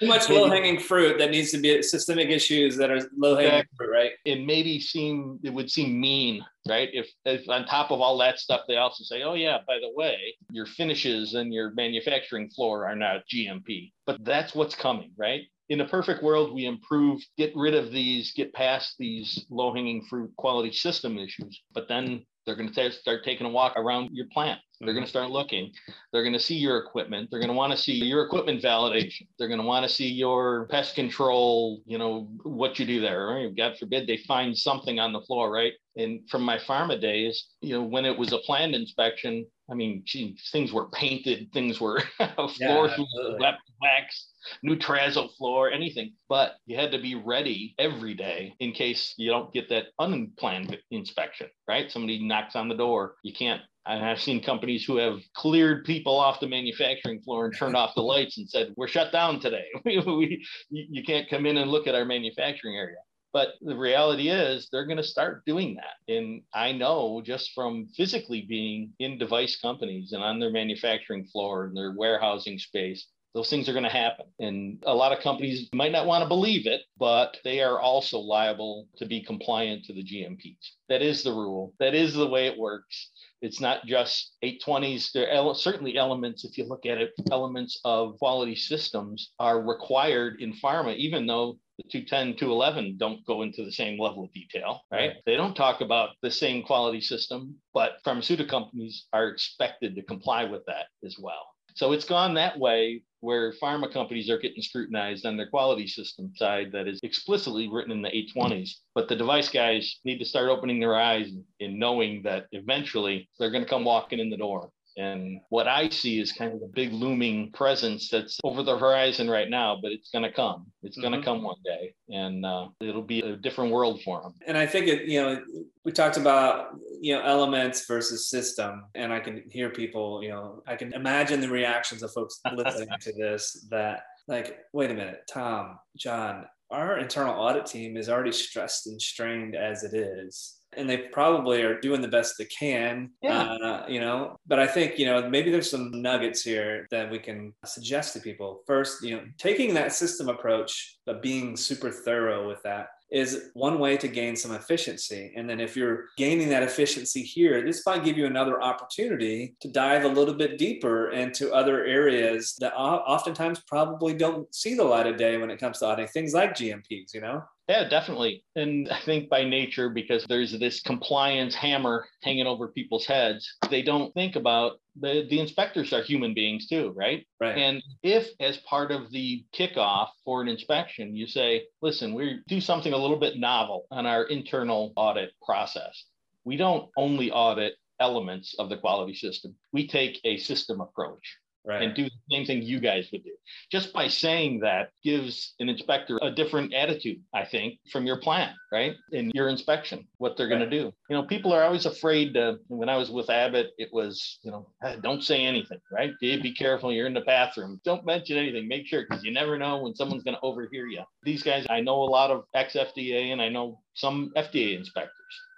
too 0.00 0.06
much 0.06 0.28
low 0.28 0.48
hanging 0.48 0.78
fruit 0.78 1.18
that 1.18 1.30
needs 1.30 1.50
to 1.52 1.58
be 1.58 1.82
systemic 1.82 2.28
issues 2.28 2.76
that 2.76 2.90
are 2.90 3.00
low 3.16 3.36
hanging 3.36 3.64
fruit, 3.76 3.90
right? 3.90 4.12
It 4.24 4.44
maybe 4.44 4.80
seem 4.80 5.38
it 5.42 5.52
would 5.52 5.70
seem 5.70 6.00
mean, 6.00 6.44
right? 6.68 6.88
If, 6.92 7.08
if 7.24 7.48
on 7.48 7.64
top 7.66 7.90
of 7.90 8.00
all 8.00 8.18
that 8.18 8.38
stuff, 8.38 8.62
they 8.68 8.76
also 8.76 9.04
say, 9.04 9.22
oh 9.22 9.34
yeah, 9.34 9.58
by 9.66 9.78
the 9.80 9.90
way, 9.94 10.34
your 10.50 10.66
finishes 10.66 11.34
and 11.34 11.52
your 11.52 11.72
manufacturing 11.72 12.50
floor 12.50 12.86
are 12.86 12.96
not 12.96 13.22
GMP. 13.32 13.92
But 14.06 14.24
that's 14.24 14.54
what's 14.54 14.74
coming, 14.74 15.12
right? 15.16 15.42
In 15.70 15.80
a 15.80 15.88
perfect 15.88 16.22
world, 16.22 16.52
we 16.52 16.66
improve, 16.66 17.22
get 17.38 17.52
rid 17.54 17.74
of 17.74 17.92
these, 17.92 18.32
get 18.32 18.52
past 18.52 18.96
these 18.98 19.46
low 19.50 19.72
hanging 19.72 20.04
fruit 20.04 20.30
quality 20.36 20.72
system 20.72 21.16
issues. 21.16 21.62
But 21.72 21.88
then 21.88 22.26
they're 22.44 22.56
going 22.56 22.72
to 22.72 22.90
start 22.90 23.24
taking 23.24 23.46
a 23.46 23.50
walk 23.50 23.74
around 23.76 24.10
your 24.12 24.26
plant. 24.32 24.60
They're 24.80 24.94
going 24.94 25.04
to 25.04 25.08
mm-hmm. 25.08 25.10
start 25.10 25.30
looking. 25.30 25.72
They're 26.12 26.22
going 26.22 26.32
to 26.32 26.40
see 26.40 26.56
your 26.56 26.78
equipment. 26.78 27.28
They're 27.30 27.38
going 27.38 27.50
to 27.50 27.56
want 27.56 27.72
to 27.72 27.78
see 27.78 27.92
your 27.92 28.24
equipment 28.24 28.62
validation. 28.62 29.28
They're 29.38 29.46
going 29.46 29.60
to 29.60 29.66
want 29.66 29.86
to 29.86 29.92
see 29.92 30.08
your 30.08 30.66
pest 30.68 30.96
control, 30.96 31.82
you 31.86 31.98
know, 31.98 32.28
what 32.42 32.78
you 32.78 32.86
do 32.86 33.00
there. 33.00 33.26
Right? 33.26 33.56
God 33.56 33.76
forbid 33.78 34.08
they 34.08 34.16
find 34.26 34.56
something 34.56 34.98
on 34.98 35.12
the 35.12 35.20
floor, 35.20 35.52
right? 35.52 35.74
And 35.96 36.28
from 36.30 36.42
my 36.42 36.58
pharma 36.58 37.00
days, 37.00 37.46
you 37.60 37.74
know, 37.74 37.82
when 37.82 38.06
it 38.06 38.18
was 38.18 38.32
a 38.32 38.38
planned 38.38 38.74
inspection, 38.74 39.46
I 39.70 39.74
mean, 39.74 40.02
gee, 40.04 40.36
things 40.52 40.72
were 40.72 40.88
painted, 40.90 41.52
things 41.52 41.80
were 41.80 42.00
floors 42.18 42.58
yeah, 42.58 43.56
wax, 43.80 44.28
new 44.62 44.76
terrazzo 44.76 45.30
floor, 45.36 45.70
anything. 45.70 46.12
But 46.28 46.56
you 46.66 46.76
had 46.76 46.92
to 46.92 46.98
be 46.98 47.14
ready 47.14 47.74
every 47.78 48.14
day 48.14 48.54
in 48.60 48.72
case 48.72 49.14
you 49.16 49.30
don't 49.30 49.52
get 49.52 49.68
that 49.68 49.86
unplanned 49.98 50.78
inspection, 50.90 51.48
right? 51.68 51.90
Somebody 51.90 52.26
knocks 52.26 52.56
on 52.56 52.68
the 52.68 52.76
door. 52.76 53.14
You 53.22 53.32
can't 53.32 53.62
and 53.86 54.04
I've 54.04 54.20
seen 54.20 54.42
companies 54.42 54.84
who 54.84 54.96
have 54.96 55.20
cleared 55.34 55.84
people 55.84 56.16
off 56.16 56.40
the 56.40 56.46
manufacturing 56.46 57.20
floor 57.22 57.46
and 57.46 57.56
turned 57.56 57.76
off 57.76 57.94
the 57.94 58.02
lights 58.02 58.38
and 58.38 58.48
said, 58.48 58.72
"We're 58.76 58.88
shut 58.88 59.12
down 59.12 59.40
today. 59.40 59.64
we, 59.84 60.44
you 60.70 61.02
can't 61.02 61.28
come 61.28 61.46
in 61.46 61.56
and 61.56 61.70
look 61.70 61.86
at 61.86 61.94
our 61.94 62.04
manufacturing 62.04 62.76
area." 62.76 62.98
But 63.32 63.50
the 63.60 63.76
reality 63.76 64.28
is, 64.28 64.68
they're 64.70 64.86
going 64.86 64.96
to 64.96 65.04
start 65.04 65.44
doing 65.44 65.76
that. 65.76 66.12
And 66.12 66.42
I 66.52 66.72
know 66.72 67.22
just 67.24 67.52
from 67.54 67.86
physically 67.96 68.44
being 68.48 68.92
in 68.98 69.18
device 69.18 69.56
companies 69.60 70.12
and 70.12 70.22
on 70.22 70.40
their 70.40 70.50
manufacturing 70.50 71.24
floor 71.26 71.66
and 71.66 71.76
their 71.76 71.92
warehousing 71.92 72.58
space, 72.58 73.06
those 73.32 73.48
things 73.48 73.68
are 73.68 73.72
going 73.72 73.84
to 73.84 73.90
happen. 73.90 74.26
And 74.40 74.82
a 74.84 74.94
lot 74.94 75.12
of 75.12 75.22
companies 75.22 75.68
might 75.72 75.92
not 75.92 76.06
want 76.06 76.22
to 76.22 76.28
believe 76.28 76.66
it, 76.66 76.82
but 76.98 77.36
they 77.44 77.60
are 77.60 77.78
also 77.78 78.18
liable 78.18 78.88
to 78.96 79.06
be 79.06 79.22
compliant 79.22 79.84
to 79.84 79.92
the 79.92 80.02
GMPs. 80.02 80.72
That 80.88 81.02
is 81.02 81.22
the 81.22 81.32
rule, 81.32 81.72
that 81.78 81.94
is 81.94 82.14
the 82.14 82.26
way 82.26 82.46
it 82.46 82.58
works. 82.58 83.10
It's 83.40 83.60
not 83.60 83.86
just 83.86 84.32
820s. 84.44 85.12
There 85.12 85.32
are 85.32 85.54
certainly 85.54 85.96
elements, 85.96 86.44
if 86.44 86.58
you 86.58 86.64
look 86.64 86.84
at 86.84 86.98
it, 86.98 87.12
elements 87.30 87.80
of 87.84 88.18
quality 88.18 88.54
systems 88.56 89.32
are 89.38 89.62
required 89.62 90.40
in 90.40 90.52
pharma, 90.52 90.96
even 90.96 91.26
though 91.26 91.58
the 91.82 91.88
210, 91.90 92.36
211 92.36 92.96
don't 92.98 93.24
go 93.26 93.42
into 93.42 93.64
the 93.64 93.72
same 93.72 93.98
level 93.98 94.24
of 94.24 94.32
detail, 94.32 94.82
right? 94.90 94.98
right? 94.98 95.16
They 95.26 95.36
don't 95.36 95.54
talk 95.54 95.80
about 95.80 96.10
the 96.22 96.30
same 96.30 96.62
quality 96.62 97.00
system, 97.00 97.56
but 97.74 97.92
pharmaceutical 98.04 98.60
companies 98.60 99.06
are 99.12 99.28
expected 99.28 99.94
to 99.94 100.02
comply 100.02 100.44
with 100.44 100.64
that 100.66 100.86
as 101.04 101.16
well. 101.18 101.46
So 101.74 101.92
it's 101.92 102.04
gone 102.04 102.34
that 102.34 102.58
way 102.58 103.02
where 103.20 103.52
pharma 103.62 103.92
companies 103.92 104.30
are 104.30 104.38
getting 104.38 104.62
scrutinized 104.62 105.26
on 105.26 105.36
their 105.36 105.48
quality 105.48 105.86
system 105.86 106.32
side 106.36 106.72
that 106.72 106.88
is 106.88 106.98
explicitly 107.02 107.68
written 107.68 107.92
in 107.92 108.02
the 108.02 108.08
820s. 108.08 108.70
But 108.94 109.08
the 109.08 109.16
device 109.16 109.48
guys 109.50 109.98
need 110.04 110.18
to 110.18 110.24
start 110.24 110.48
opening 110.48 110.80
their 110.80 110.96
eyes 110.96 111.30
and 111.60 111.78
knowing 111.78 112.22
that 112.24 112.46
eventually 112.52 113.28
they're 113.38 113.50
going 113.50 113.64
to 113.64 113.70
come 113.70 113.84
walking 113.84 114.18
in 114.18 114.30
the 114.30 114.36
door. 114.36 114.70
And 114.96 115.40
what 115.48 115.68
I 115.68 115.88
see 115.88 116.20
is 116.20 116.32
kind 116.32 116.52
of 116.52 116.62
a 116.62 116.66
big 116.66 116.92
looming 116.92 117.52
presence 117.52 118.08
that's 118.08 118.38
over 118.44 118.62
the 118.62 118.76
horizon 118.76 119.30
right 119.30 119.48
now, 119.48 119.78
but 119.80 119.92
it's 119.92 120.10
going 120.10 120.24
to 120.24 120.32
come. 120.32 120.66
It's 120.82 120.96
going 120.96 121.12
to 121.12 121.18
mm-hmm. 121.18 121.24
come 121.24 121.42
one 121.42 121.56
day, 121.64 121.94
and 122.08 122.44
uh, 122.44 122.68
it'll 122.80 123.02
be 123.02 123.20
a 123.20 123.36
different 123.36 123.72
world 123.72 124.02
for 124.02 124.22
them. 124.22 124.34
And 124.46 124.58
I 124.58 124.66
think 124.66 124.88
it, 124.88 125.08
you 125.08 125.22
know, 125.22 125.42
we 125.84 125.92
talked 125.92 126.16
about 126.16 126.76
you 127.00 127.14
know 127.14 127.22
elements 127.22 127.86
versus 127.86 128.28
system, 128.28 128.84
and 128.94 129.12
I 129.12 129.20
can 129.20 129.44
hear 129.50 129.70
people, 129.70 130.22
you 130.22 130.30
know, 130.30 130.62
I 130.66 130.76
can 130.76 130.92
imagine 130.92 131.40
the 131.40 131.48
reactions 131.48 132.02
of 132.02 132.12
folks 132.12 132.40
listening 132.54 132.88
to 133.00 133.12
this. 133.12 133.66
That 133.70 134.02
like, 134.28 134.58
wait 134.72 134.90
a 134.90 134.94
minute, 134.94 135.22
Tom, 135.28 135.78
John, 135.96 136.46
our 136.70 136.98
internal 136.98 137.34
audit 137.34 137.66
team 137.66 137.96
is 137.96 138.08
already 138.08 138.32
stressed 138.32 138.86
and 138.86 139.00
strained 139.00 139.56
as 139.56 139.82
it 139.82 139.94
is 139.94 140.59
and 140.76 140.88
they 140.88 140.96
probably 140.96 141.62
are 141.62 141.80
doing 141.80 142.00
the 142.00 142.08
best 142.08 142.36
they 142.38 142.44
can 142.44 143.10
yeah. 143.22 143.42
Uh, 143.42 143.84
you 143.88 144.00
know 144.00 144.36
but 144.46 144.58
i 144.58 144.66
think 144.66 144.98
you 144.98 145.06
know 145.06 145.28
maybe 145.28 145.50
there's 145.50 145.70
some 145.70 145.90
nuggets 146.02 146.42
here 146.42 146.86
that 146.90 147.10
we 147.10 147.18
can 147.18 147.52
suggest 147.64 148.12
to 148.12 148.20
people 148.20 148.62
first 148.66 149.02
you 149.02 149.16
know 149.16 149.22
taking 149.38 149.74
that 149.74 149.92
system 149.92 150.28
approach 150.28 150.98
but 151.06 151.22
being 151.22 151.56
super 151.56 151.90
thorough 151.90 152.46
with 152.48 152.62
that 152.62 152.88
is 153.10 153.50
one 153.54 153.78
way 153.78 153.96
to 153.96 154.08
gain 154.08 154.36
some 154.36 154.52
efficiency. 154.52 155.32
And 155.36 155.48
then 155.48 155.60
if 155.60 155.76
you're 155.76 156.06
gaining 156.16 156.48
that 156.50 156.62
efficiency 156.62 157.22
here, 157.22 157.62
this 157.62 157.84
might 157.84 158.04
give 158.04 158.16
you 158.16 158.26
another 158.26 158.62
opportunity 158.62 159.56
to 159.60 159.68
dive 159.68 160.04
a 160.04 160.08
little 160.08 160.34
bit 160.34 160.58
deeper 160.58 161.10
into 161.10 161.52
other 161.52 161.84
areas 161.84 162.54
that 162.60 162.74
oftentimes 162.74 163.60
probably 163.66 164.14
don't 164.14 164.52
see 164.54 164.74
the 164.74 164.84
light 164.84 165.06
of 165.06 165.16
day 165.16 165.36
when 165.36 165.50
it 165.50 165.58
comes 165.58 165.78
to 165.78 165.86
auditing 165.86 166.08
things 166.08 166.34
like 166.34 166.54
GMPs, 166.54 167.12
you 167.14 167.20
know? 167.20 167.42
Yeah, 167.68 167.88
definitely. 167.88 168.42
And 168.56 168.88
I 168.90 169.00
think 169.00 169.28
by 169.28 169.44
nature, 169.44 169.90
because 169.90 170.24
there's 170.24 170.58
this 170.58 170.80
compliance 170.80 171.54
hammer 171.54 172.04
hanging 172.22 172.48
over 172.48 172.66
people's 172.68 173.06
heads, 173.06 173.48
they 173.70 173.82
don't 173.82 174.12
think 174.12 174.34
about 174.34 174.80
the, 174.98 175.26
the 175.30 175.38
inspectors 175.38 175.92
are 175.92 176.02
human 176.02 176.34
beings 176.34 176.66
too, 176.66 176.92
right? 176.96 177.26
Right. 177.40 177.56
And 177.56 177.82
if, 178.02 178.28
as 178.40 178.56
part 178.58 178.90
of 178.90 179.10
the 179.10 179.44
kickoff 179.56 180.08
for 180.24 180.42
an 180.42 180.48
inspection, 180.48 181.14
you 181.14 181.26
say, 181.26 181.64
listen, 181.80 182.14
we 182.14 182.40
do 182.48 182.60
something 182.60 182.92
a 182.92 182.96
little 182.96 183.18
bit 183.18 183.38
novel 183.38 183.86
on 183.90 184.06
our 184.06 184.24
internal 184.24 184.92
audit 184.96 185.32
process. 185.44 186.04
We 186.44 186.56
don't 186.56 186.88
only 186.96 187.30
audit 187.30 187.74
elements 188.00 188.54
of 188.58 188.68
the 188.68 188.78
quality 188.78 189.14
system, 189.14 189.54
we 189.72 189.86
take 189.86 190.20
a 190.24 190.38
system 190.38 190.80
approach 190.80 191.36
right. 191.64 191.82
and 191.82 191.94
do 191.94 192.04
the 192.04 192.10
same 192.30 192.46
thing 192.46 192.62
you 192.62 192.80
guys 192.80 193.08
would 193.12 193.24
do. 193.24 193.32
Just 193.70 193.92
by 193.92 194.08
saying 194.08 194.60
that 194.60 194.90
gives 195.04 195.54
an 195.60 195.68
inspector 195.68 196.18
a 196.22 196.30
different 196.30 196.74
attitude, 196.74 197.20
I 197.34 197.44
think, 197.44 197.78
from 197.92 198.06
your 198.06 198.18
plan, 198.18 198.54
right? 198.72 198.94
In 199.12 199.30
your 199.34 199.48
inspection, 199.48 200.06
what 200.18 200.36
they're 200.36 200.48
going 200.48 200.60
to 200.60 200.70
do. 200.70 200.92
You 201.08 201.16
know, 201.16 201.24
people 201.24 201.52
are 201.52 201.62
always 201.62 201.86
afraid 201.86 202.34
to, 202.34 202.58
when 202.68 202.88
I 202.88 202.96
was 202.96 203.10
with 203.10 203.30
Abbott, 203.30 203.70
it 203.78 203.90
was, 203.92 204.38
you 204.42 204.50
know, 204.50 204.66
don't 205.02 205.22
say 205.22 205.44
anything, 205.44 205.80
right? 205.92 206.12
Be 206.20 206.54
careful. 206.54 206.92
You're 206.92 207.06
in 207.06 207.14
the 207.14 207.20
bathroom. 207.22 207.80
Don't 207.84 208.06
mention 208.06 208.38
anything. 208.38 208.68
Make 208.68 208.86
sure, 208.86 209.04
because 209.08 209.24
you 209.24 209.32
never 209.32 209.58
know 209.58 209.78
when 209.82 209.94
someone's 209.94 210.22
going 210.22 210.36
to 210.36 210.42
overhear 210.42 210.86
you. 210.86 211.02
These 211.22 211.42
guys, 211.42 211.66
I 211.68 211.80
know 211.80 212.02
a 212.02 212.04
lot 212.04 212.30
of 212.30 212.44
ex 212.54 212.74
FDA 212.74 213.32
and 213.32 213.42
I 213.42 213.48
know 213.48 213.80
some 213.94 214.32
FDA 214.36 214.76
inspectors. 214.76 215.14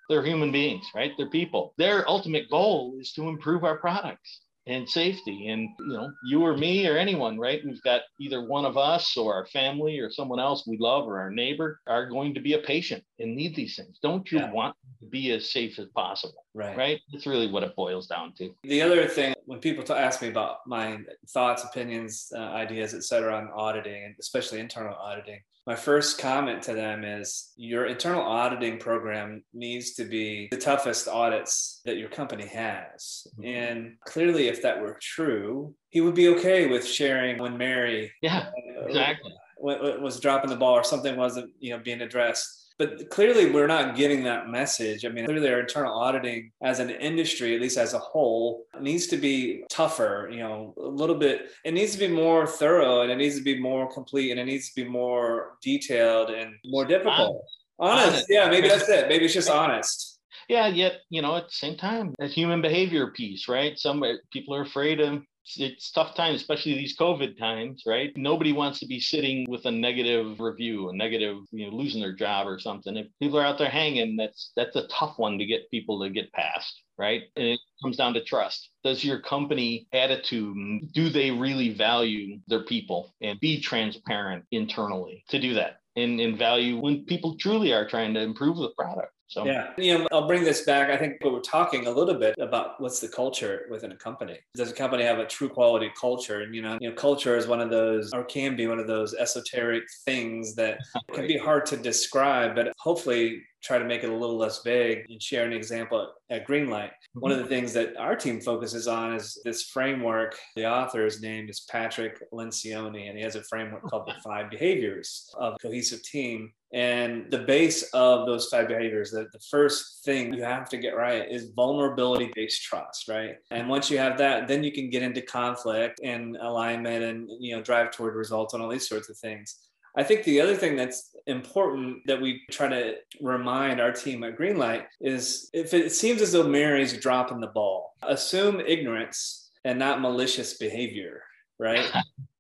They're 0.09 0.25
human 0.25 0.53
beings, 0.53 0.85
right? 0.95 1.13
They're 1.17 1.31
people. 1.31 1.75
Their 1.79 2.09
ultimate 2.09 2.51
goal 2.51 2.97
is 3.01 3.13
to 3.13 3.29
improve 3.29 3.65
our 3.65 3.79
products 3.79 4.41
and 4.67 4.89
safety. 4.89 5.49
And 5.49 5.69
you 5.81 5.93
know, 5.93 6.13
you 6.25 6.43
or 6.43 6.57
me 6.57 6.87
or 6.87 6.97
anyone, 6.97 7.39
right? 7.39 7.61
We've 7.65 7.83
got 7.83 8.03
either 8.21 8.47
one 8.47 8.65
of 8.65 8.77
us 8.77 9.17
or 9.17 9.35
our 9.35 9.47
family 9.47 9.99
or 9.99 10.11
someone 10.11 10.41
else 10.41 10.67
we 10.67 10.77
love 10.79 11.07
or 11.07 11.19
our 11.21 11.31
neighbor 11.31 11.81
are 11.87 12.07
going 12.07 12.35
to 12.35 12.41
be 12.41 12.55
a 12.55 12.59
patient 12.59 13.03
and 13.19 13.35
need 13.35 13.57
these 13.57 13.77
things. 13.77 13.99
Don't 14.03 14.31
you 14.31 14.39
yeah. 14.39 14.53
want 14.53 14.77
to 15.01 15.07
be 15.07 15.33
as 15.33 15.51
safe 15.51 15.79
as 15.79 15.89
possible? 15.89 16.47
Right. 16.55 16.77
Right. 16.77 17.01
That's 17.13 17.27
really 17.27 17.51
what 17.51 17.63
it 17.63 17.75
boils 17.75 18.07
down 18.07 18.35
to. 18.39 18.55
The 18.65 18.83
other 18.83 19.07
thing, 19.07 19.35
when 19.47 19.59
people 19.59 19.85
ask 19.95 20.23
me 20.23 20.29
about 20.29 20.59
my 20.67 21.01
thoughts, 21.31 21.65
opinions, 21.65 22.33
uh, 22.35 22.39
ideas, 22.39 22.95
etc., 22.95 23.37
on 23.37 23.51
auditing 23.55 24.05
and 24.05 24.15
especially 24.21 24.61
internal 24.61 24.95
auditing, 24.95 25.41
my 25.67 25.77
first 25.77 26.19
comment 26.19 26.63
to 26.63 26.75
them 26.75 27.05
is 27.05 27.53
your 27.57 27.87
internal 27.87 28.23
auditing 28.23 28.79
program 28.79 29.45
needs 29.55 29.93
to 29.95 30.05
be 30.05 30.49
the 30.51 30.57
toughest 30.57 31.07
audits 31.07 31.81
that 31.85 31.99
your 31.99 32.09
company 32.09 32.47
has. 32.47 33.27
Mm-hmm. 33.39 33.45
And 33.45 33.97
clearly, 34.05 34.49
if 34.49 34.63
that 34.63 34.81
were 34.81 34.99
true, 35.01 35.75
he 35.91 36.01
would 36.01 36.15
be 36.15 36.29
okay 36.29 36.67
with 36.67 36.87
sharing 36.87 37.39
when 37.39 37.57
Mary 37.57 38.11
yeah, 38.23 38.47
uh, 38.79 38.87
exactly. 38.87 39.33
was 39.59 40.19
dropping 40.19 40.51
the 40.51 40.57
ball 40.57 40.75
or 40.75 40.85
something 40.85 41.17
wasn't 41.17 41.51
you 41.61 41.71
know 41.71 41.83
being 41.83 42.01
addressed 42.01 42.62
but 42.83 43.11
clearly 43.11 43.49
we're 43.49 43.69
not 43.69 43.95
getting 43.95 44.25
that 44.25 44.49
message. 44.49 45.05
I 45.05 45.09
mean, 45.09 45.25
clearly 45.25 45.49
our 45.49 45.61
internal 45.61 45.95
auditing 45.95 46.51
as 46.65 46.81
an 46.81 46.91
industry, 46.91 47.55
at 47.55 47.61
least 47.61 47.79
as 47.79 47.95
a 47.95 47.99
whole, 47.99 48.65
needs 48.81 49.07
to 49.09 49.17
be 49.17 49.63
tougher, 49.71 50.29
you 50.33 50.41
know, 50.41 50.75
a 50.77 50.89
little 50.89 51.15
bit. 51.15 51.53
It 51.65 51.75
needs 51.75 51.93
to 51.93 51.99
be 51.99 52.09
more 52.09 52.45
thorough 52.45 53.03
and 53.03 53.13
it 53.13 53.17
needs 53.17 53.37
to 53.37 53.45
be 53.45 53.61
more 53.61 53.93
complete 53.93 54.33
and 54.33 54.41
it 54.41 54.47
needs 54.47 54.73
to 54.73 54.83
be 54.83 54.89
more 54.89 55.59
detailed 55.63 56.31
and 56.31 56.55
more 56.65 56.85
difficult. 56.85 57.45
Honest. 57.79 58.09
honest. 58.09 58.27
Yeah, 58.29 58.49
maybe 58.49 58.67
that's 58.67 58.89
it. 58.89 59.09
Maybe 59.09 59.27
it's 59.27 59.35
just 59.35 59.51
honest. 59.63 60.19
Yeah, 60.49 60.67
yet, 60.67 60.95
you 61.09 61.23
know, 61.23 61.37
at 61.37 61.45
the 61.45 61.53
same 61.53 61.77
time, 61.77 62.17
a 62.19 62.27
human 62.27 62.61
behavior 62.61 63.13
piece, 63.13 63.47
right? 63.49 63.79
Some 63.79 64.03
people 64.33 64.57
are 64.57 64.63
afraid 64.63 65.01
of 65.01 65.23
it's 65.57 65.91
tough 65.91 66.15
times, 66.15 66.41
especially 66.41 66.75
these 66.75 66.97
COVID 66.97 67.39
times, 67.39 67.83
right? 67.87 68.13
Nobody 68.17 68.53
wants 68.53 68.81
to 68.81 68.87
be 68.87 69.01
sitting 69.01 69.47
with 69.49 69.65
a 69.67 69.71
negative 69.71 70.41
review, 70.41 70.89
a 70.89 70.97
negative, 70.97 71.39
you 71.51 71.71
know, 71.71 71.77
losing 71.77 72.01
their 72.01 72.15
job 72.15 72.47
or 72.47 72.59
something. 72.59 72.97
If 72.97 73.07
people 73.21 73.39
are 73.39 73.45
out 73.45 73.59
there 73.59 73.69
hanging, 73.69 74.17
that's 74.17 74.53
that's 74.57 74.77
a 74.77 74.87
tough 74.89 75.19
one 75.19 75.39
to 75.39 75.47
get 75.47 75.71
people 75.71 76.03
to 76.03 76.11
get 76.11 76.33
past, 76.33 76.83
right? 76.99 77.23
And 77.37 77.47
it 77.47 77.61
comes 77.83 77.97
down 77.97 78.15
to 78.15 78.25
trust. 78.25 78.71
Does 78.85 79.05
your 79.05 79.21
company 79.21 79.87
attitude, 79.93 80.93
do 80.93 81.09
they 81.09 81.31
really 81.31 81.75
value 81.75 82.39
their 82.47 82.65
people 82.65 83.15
and 83.21 83.41
be 83.41 83.61
transparent 83.61 84.45
internally 84.51 85.25
to 85.29 85.41
do 85.41 85.55
that? 85.55 85.79
And, 85.95 86.21
and 86.21 86.39
value 86.39 86.79
when 86.79 87.05
people 87.05 87.37
truly 87.37 87.75
are 87.75 87.87
trying 87.87 88.15
to 88.15 88.21
improve 88.21 88.57
the 88.57 88.71
product. 88.71 89.13
So 89.33 89.47
yeah, 89.47 89.71
you 89.79 89.97
know, 89.97 90.07
I'll 90.13 90.27
bring 90.27 90.45
this 90.45 90.61
back. 90.63 90.91
I 90.91 90.97
think 90.99 91.17
we 91.25 91.31
are 91.31 91.41
talking 91.41 91.87
a 91.87 91.91
little 91.91 92.15
bit 92.15 92.35
about 92.39 92.79
what's 92.83 93.01
the 93.01 93.09
culture 93.09 93.67
within 93.71 93.91
a 93.91 93.97
company. 93.97 94.39
Does 94.55 94.71
a 94.71 94.75
company 94.75 95.05
have 95.05 95.19
a 95.21 95.27
true 95.27 95.49
quality 95.49 95.91
culture? 95.99 96.43
And 96.43 96.55
you 96.55 96.61
know, 96.61 96.77
you 96.83 96.91
know, 96.91 96.95
culture 96.95 97.35
is 97.35 97.47
one 97.47 97.61
of 97.61 97.71
those, 97.71 98.13
or 98.13 98.25
can 98.25 98.57
be 98.57 98.67
one 98.67 98.79
of 98.79 98.87
those 98.87 99.15
esoteric 99.15 99.85
things 100.05 100.55
that 100.57 100.79
right. 100.95 101.05
can 101.15 101.27
be 101.27 101.39
hard 101.39 101.65
to 101.67 101.79
describe, 101.79 102.55
but 102.55 102.75
hopefully 102.79 103.43
try 103.63 103.79
to 103.79 103.85
make 103.85 104.03
it 104.03 104.11
a 104.11 104.15
little 104.15 104.37
less 104.37 104.63
vague 104.63 105.07
and 105.09 105.23
share 105.23 105.47
an 105.47 105.53
example 105.53 106.13
at 106.31 106.47
Greenlight. 106.47 106.91
Mm-hmm. 106.91 107.21
One 107.21 107.33
of 107.33 107.39
the 107.39 107.47
things 107.47 107.73
that 107.75 107.97
our 107.97 108.17
team 108.17 108.41
focuses 108.41 108.89
on 108.89 109.15
is 109.15 109.41
this 109.45 109.63
framework. 109.63 110.37
The 110.57 110.67
author's 110.67 111.23
name 111.23 111.49
is 111.49 111.61
Patrick 111.71 112.21
Lencioni, 112.33 113.09
and 113.09 113.17
he 113.17 113.23
has 113.23 113.37
a 113.37 113.43
framework 113.45 113.85
called 113.85 114.07
the 114.07 114.15
Five 114.25 114.51
Behaviors 114.51 115.33
of 115.39 115.57
Cohesive 115.63 116.03
Team. 116.03 116.53
And 116.73 117.31
the 117.31 117.41
base 117.41 117.83
of 117.93 118.27
those 118.27 118.49
five 118.49 118.69
behaviors, 118.69 119.11
the, 119.11 119.29
the 119.31 119.41
first 119.51 120.05
thing 120.05 120.33
you 120.33 120.43
have 120.43 120.71
to 120.71 120.79
get 120.79 120.97
right 120.97 121.31
is 121.31 121.51
vulnerability 121.55 122.33
based 122.35 122.63
trust, 122.63 123.09
right? 123.09 123.37
And 123.51 123.69
once 123.69 123.91
you 123.91 123.99
have 123.99 124.17
that, 124.19 124.49
then 124.49 124.65
you 124.65 124.73
can 124.73 124.89
get 124.89 125.03
into 125.03 125.21
conflict 125.21 126.01
and 126.03 126.37
alignment 126.37 127.05
and 127.05 127.31
you 127.41 127.55
know 127.55 127.63
drive 127.63 127.91
toward 127.91 128.15
results 128.15 128.55
and 128.55 128.63
all 128.63 128.71
these 128.71 128.89
sorts 128.89 129.11
of 129.11 129.19
things. 129.19 129.59
I 129.95 130.03
think 130.03 130.25
the 130.25 130.41
other 130.41 130.55
thing 130.55 130.75
that's 130.75 131.15
important 131.27 131.99
that 132.07 132.21
we 132.21 132.41
try 132.51 132.69
to 132.69 132.95
remind 133.21 133.79
our 133.79 133.93
team 133.93 134.25
at 134.25 134.39
Greenlight 134.39 134.87
is 135.03 135.51
if 135.53 135.75
it 135.75 135.93
seems 135.93 136.23
as 136.23 136.33
though 136.33 136.49
Mary's 136.49 136.99
dropping 136.99 137.41
the 137.41 137.49
ball, 137.49 137.95
assume 138.03 138.61
ignorance 138.61 139.51
and 139.65 139.79
not 139.79 140.01
malicious 140.01 140.55
behavior, 140.55 141.23
right? 141.59 141.85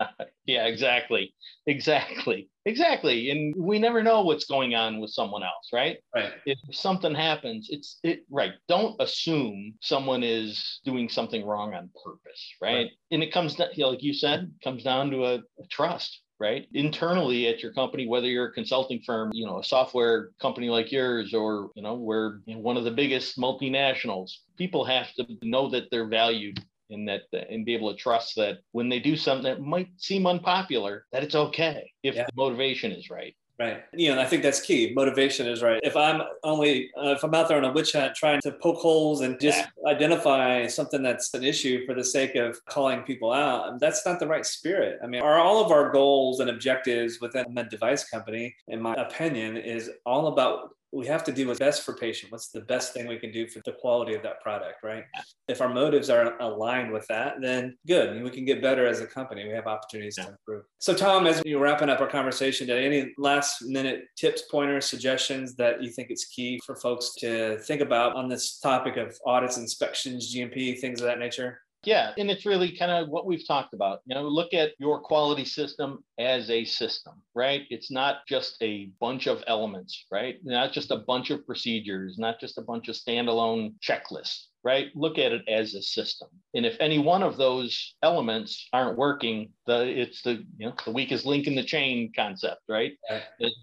yeah, 0.46 0.66
exactly. 0.66 1.34
Exactly. 1.66 2.48
Exactly. 2.64 3.30
And 3.30 3.54
we 3.56 3.78
never 3.78 4.02
know 4.02 4.22
what's 4.22 4.44
going 4.44 4.74
on 4.74 5.00
with 5.00 5.10
someone 5.10 5.42
else, 5.42 5.70
right? 5.72 5.98
Right. 6.14 6.32
If 6.46 6.58
something 6.70 7.14
happens, 7.14 7.68
it's 7.70 7.98
it 8.02 8.24
right. 8.30 8.52
Don't 8.68 9.00
assume 9.00 9.74
someone 9.80 10.22
is 10.22 10.80
doing 10.84 11.08
something 11.08 11.44
wrong 11.44 11.74
on 11.74 11.90
purpose, 12.04 12.54
right? 12.60 12.74
right. 12.74 12.90
And 13.10 13.22
it 13.22 13.32
comes 13.32 13.56
down, 13.56 13.68
you 13.74 13.84
know, 13.84 13.90
like 13.90 14.02
you 14.02 14.14
said, 14.14 14.52
comes 14.62 14.84
down 14.84 15.10
to 15.10 15.24
a, 15.24 15.34
a 15.34 15.66
trust 15.70 16.22
right? 16.42 16.66
Internally 16.74 17.46
at 17.46 17.62
your 17.62 17.72
company, 17.72 18.08
whether 18.08 18.26
you're 18.26 18.48
a 18.48 18.52
consulting 18.52 19.00
firm, 19.06 19.30
you 19.32 19.46
know, 19.46 19.60
a 19.60 19.64
software 19.64 20.30
company 20.40 20.68
like 20.70 20.90
yours, 20.90 21.32
or, 21.32 21.70
you 21.76 21.82
know, 21.84 21.94
we're 21.94 22.40
one 22.46 22.76
of 22.76 22.82
the 22.82 22.90
biggest 22.90 23.38
multinationals, 23.38 24.32
people 24.58 24.84
have 24.84 25.14
to 25.14 25.24
know 25.42 25.70
that 25.70 25.84
they're 25.92 26.08
valued 26.08 26.58
and 26.92 27.08
that 27.08 27.22
and 27.50 27.64
be 27.64 27.74
able 27.74 27.90
to 27.92 27.98
trust 27.98 28.36
that 28.36 28.58
when 28.72 28.88
they 28.88 28.98
do 28.98 29.16
something 29.16 29.44
that 29.44 29.60
might 29.60 29.88
seem 29.96 30.26
unpopular, 30.26 31.06
that 31.12 31.22
it's 31.22 31.34
okay 31.34 31.92
if 32.02 32.14
yeah. 32.14 32.24
the 32.24 32.32
motivation 32.34 32.92
is 32.92 33.10
right. 33.10 33.34
Right. 33.58 33.82
You 33.92 34.08
know, 34.08 34.12
and 34.12 34.20
I 34.20 34.24
think 34.24 34.42
that's 34.42 34.60
key. 34.60 34.92
Motivation 34.94 35.46
is 35.46 35.62
right. 35.62 35.78
If 35.84 35.96
I'm 35.96 36.22
only, 36.42 36.90
uh, 36.96 37.10
if 37.10 37.22
I'm 37.22 37.34
out 37.34 37.48
there 37.48 37.58
on 37.58 37.64
a 37.64 37.72
witch 37.72 37.92
hunt 37.92 38.14
trying 38.16 38.40
to 38.40 38.52
poke 38.52 38.78
holes 38.78 39.20
and 39.20 39.38
just 39.40 39.58
yeah. 39.58 39.90
identify 39.90 40.66
something 40.66 41.02
that's 41.02 41.32
an 41.34 41.44
issue 41.44 41.86
for 41.86 41.94
the 41.94 42.02
sake 42.02 42.34
of 42.34 42.58
calling 42.64 43.02
people 43.02 43.32
out, 43.32 43.78
that's 43.78 44.04
not 44.04 44.18
the 44.18 44.26
right 44.26 44.44
spirit. 44.44 44.98
I 45.04 45.06
mean, 45.06 45.22
are 45.22 45.38
all 45.38 45.64
of 45.64 45.70
our 45.70 45.92
goals 45.92 46.40
and 46.40 46.50
objectives 46.50 47.20
within 47.20 47.46
a 47.46 47.50
med 47.50 47.68
device 47.68 48.08
company, 48.08 48.54
in 48.68 48.80
my 48.80 48.94
opinion, 48.94 49.56
is 49.56 49.90
all 50.06 50.28
about 50.28 50.70
we 50.92 51.06
have 51.06 51.24
to 51.24 51.32
do 51.32 51.46
what's 51.46 51.58
best 51.58 51.84
for 51.84 51.94
patient. 51.94 52.30
What's 52.30 52.48
the 52.48 52.60
best 52.60 52.92
thing 52.92 53.06
we 53.06 53.18
can 53.18 53.32
do 53.32 53.48
for 53.48 53.60
the 53.64 53.72
quality 53.72 54.14
of 54.14 54.22
that 54.22 54.40
product 54.40 54.82
right? 54.82 55.04
If 55.48 55.60
our 55.60 55.68
motives 55.68 56.10
are 56.10 56.38
aligned 56.40 56.92
with 56.92 57.06
that 57.08 57.40
then 57.40 57.76
good. 57.86 58.22
We 58.22 58.30
can 58.30 58.44
get 58.44 58.62
better 58.62 58.86
as 58.86 59.00
a 59.00 59.06
company. 59.06 59.46
We 59.46 59.54
have 59.54 59.66
opportunities 59.66 60.16
yeah. 60.18 60.24
to 60.24 60.30
improve. 60.30 60.64
So 60.78 60.94
tom 60.94 61.26
as 61.26 61.42
we're 61.44 61.58
wrapping 61.58 61.88
up 61.88 62.00
our 62.00 62.08
conversation 62.08 62.66
today 62.66 62.84
any 62.84 63.14
last 63.18 63.62
minute 63.62 64.04
tips 64.16 64.42
pointers 64.50 64.86
suggestions 64.86 65.54
that 65.56 65.82
you 65.82 65.90
think 65.90 66.10
it's 66.10 66.26
key 66.26 66.60
for 66.64 66.76
folks 66.76 67.14
to 67.16 67.58
think 67.58 67.80
about 67.80 68.14
on 68.16 68.28
this 68.28 68.58
topic 68.58 68.96
of 68.96 69.16
audits 69.26 69.56
inspections 69.56 70.34
gmp 70.34 70.78
things 70.78 71.00
of 71.00 71.06
that 71.06 71.18
nature 71.18 71.60
yeah, 71.84 72.12
and 72.16 72.30
it's 72.30 72.46
really 72.46 72.76
kind 72.76 72.90
of 72.90 73.08
what 73.08 73.26
we've 73.26 73.46
talked 73.46 73.74
about. 73.74 74.00
You 74.06 74.14
know, 74.14 74.22
look 74.22 74.54
at 74.54 74.72
your 74.78 75.00
quality 75.00 75.44
system 75.44 76.04
as 76.18 76.48
a 76.50 76.64
system, 76.64 77.14
right? 77.34 77.62
It's 77.70 77.90
not 77.90 78.26
just 78.28 78.56
a 78.62 78.90
bunch 79.00 79.26
of 79.26 79.42
elements, 79.46 80.06
right? 80.10 80.36
Not 80.44 80.72
just 80.72 80.90
a 80.90 80.98
bunch 80.98 81.30
of 81.30 81.44
procedures, 81.44 82.18
not 82.18 82.38
just 82.38 82.58
a 82.58 82.62
bunch 82.62 82.88
of 82.88 82.94
standalone 82.94 83.74
checklists, 83.80 84.46
right? 84.64 84.88
Look 84.94 85.18
at 85.18 85.32
it 85.32 85.42
as 85.48 85.74
a 85.74 85.82
system. 85.82 86.28
And 86.54 86.64
if 86.64 86.76
any 86.80 86.98
one 86.98 87.22
of 87.22 87.36
those 87.36 87.94
elements 88.02 88.68
aren't 88.72 88.98
working, 88.98 89.50
the 89.66 89.82
it's 89.82 90.22
the 90.22 90.44
you 90.58 90.66
know 90.66 90.74
the 90.84 90.90
weakest 90.92 91.26
link 91.26 91.46
in 91.46 91.54
the 91.54 91.64
chain 91.64 92.12
concept, 92.14 92.62
right? 92.68 92.92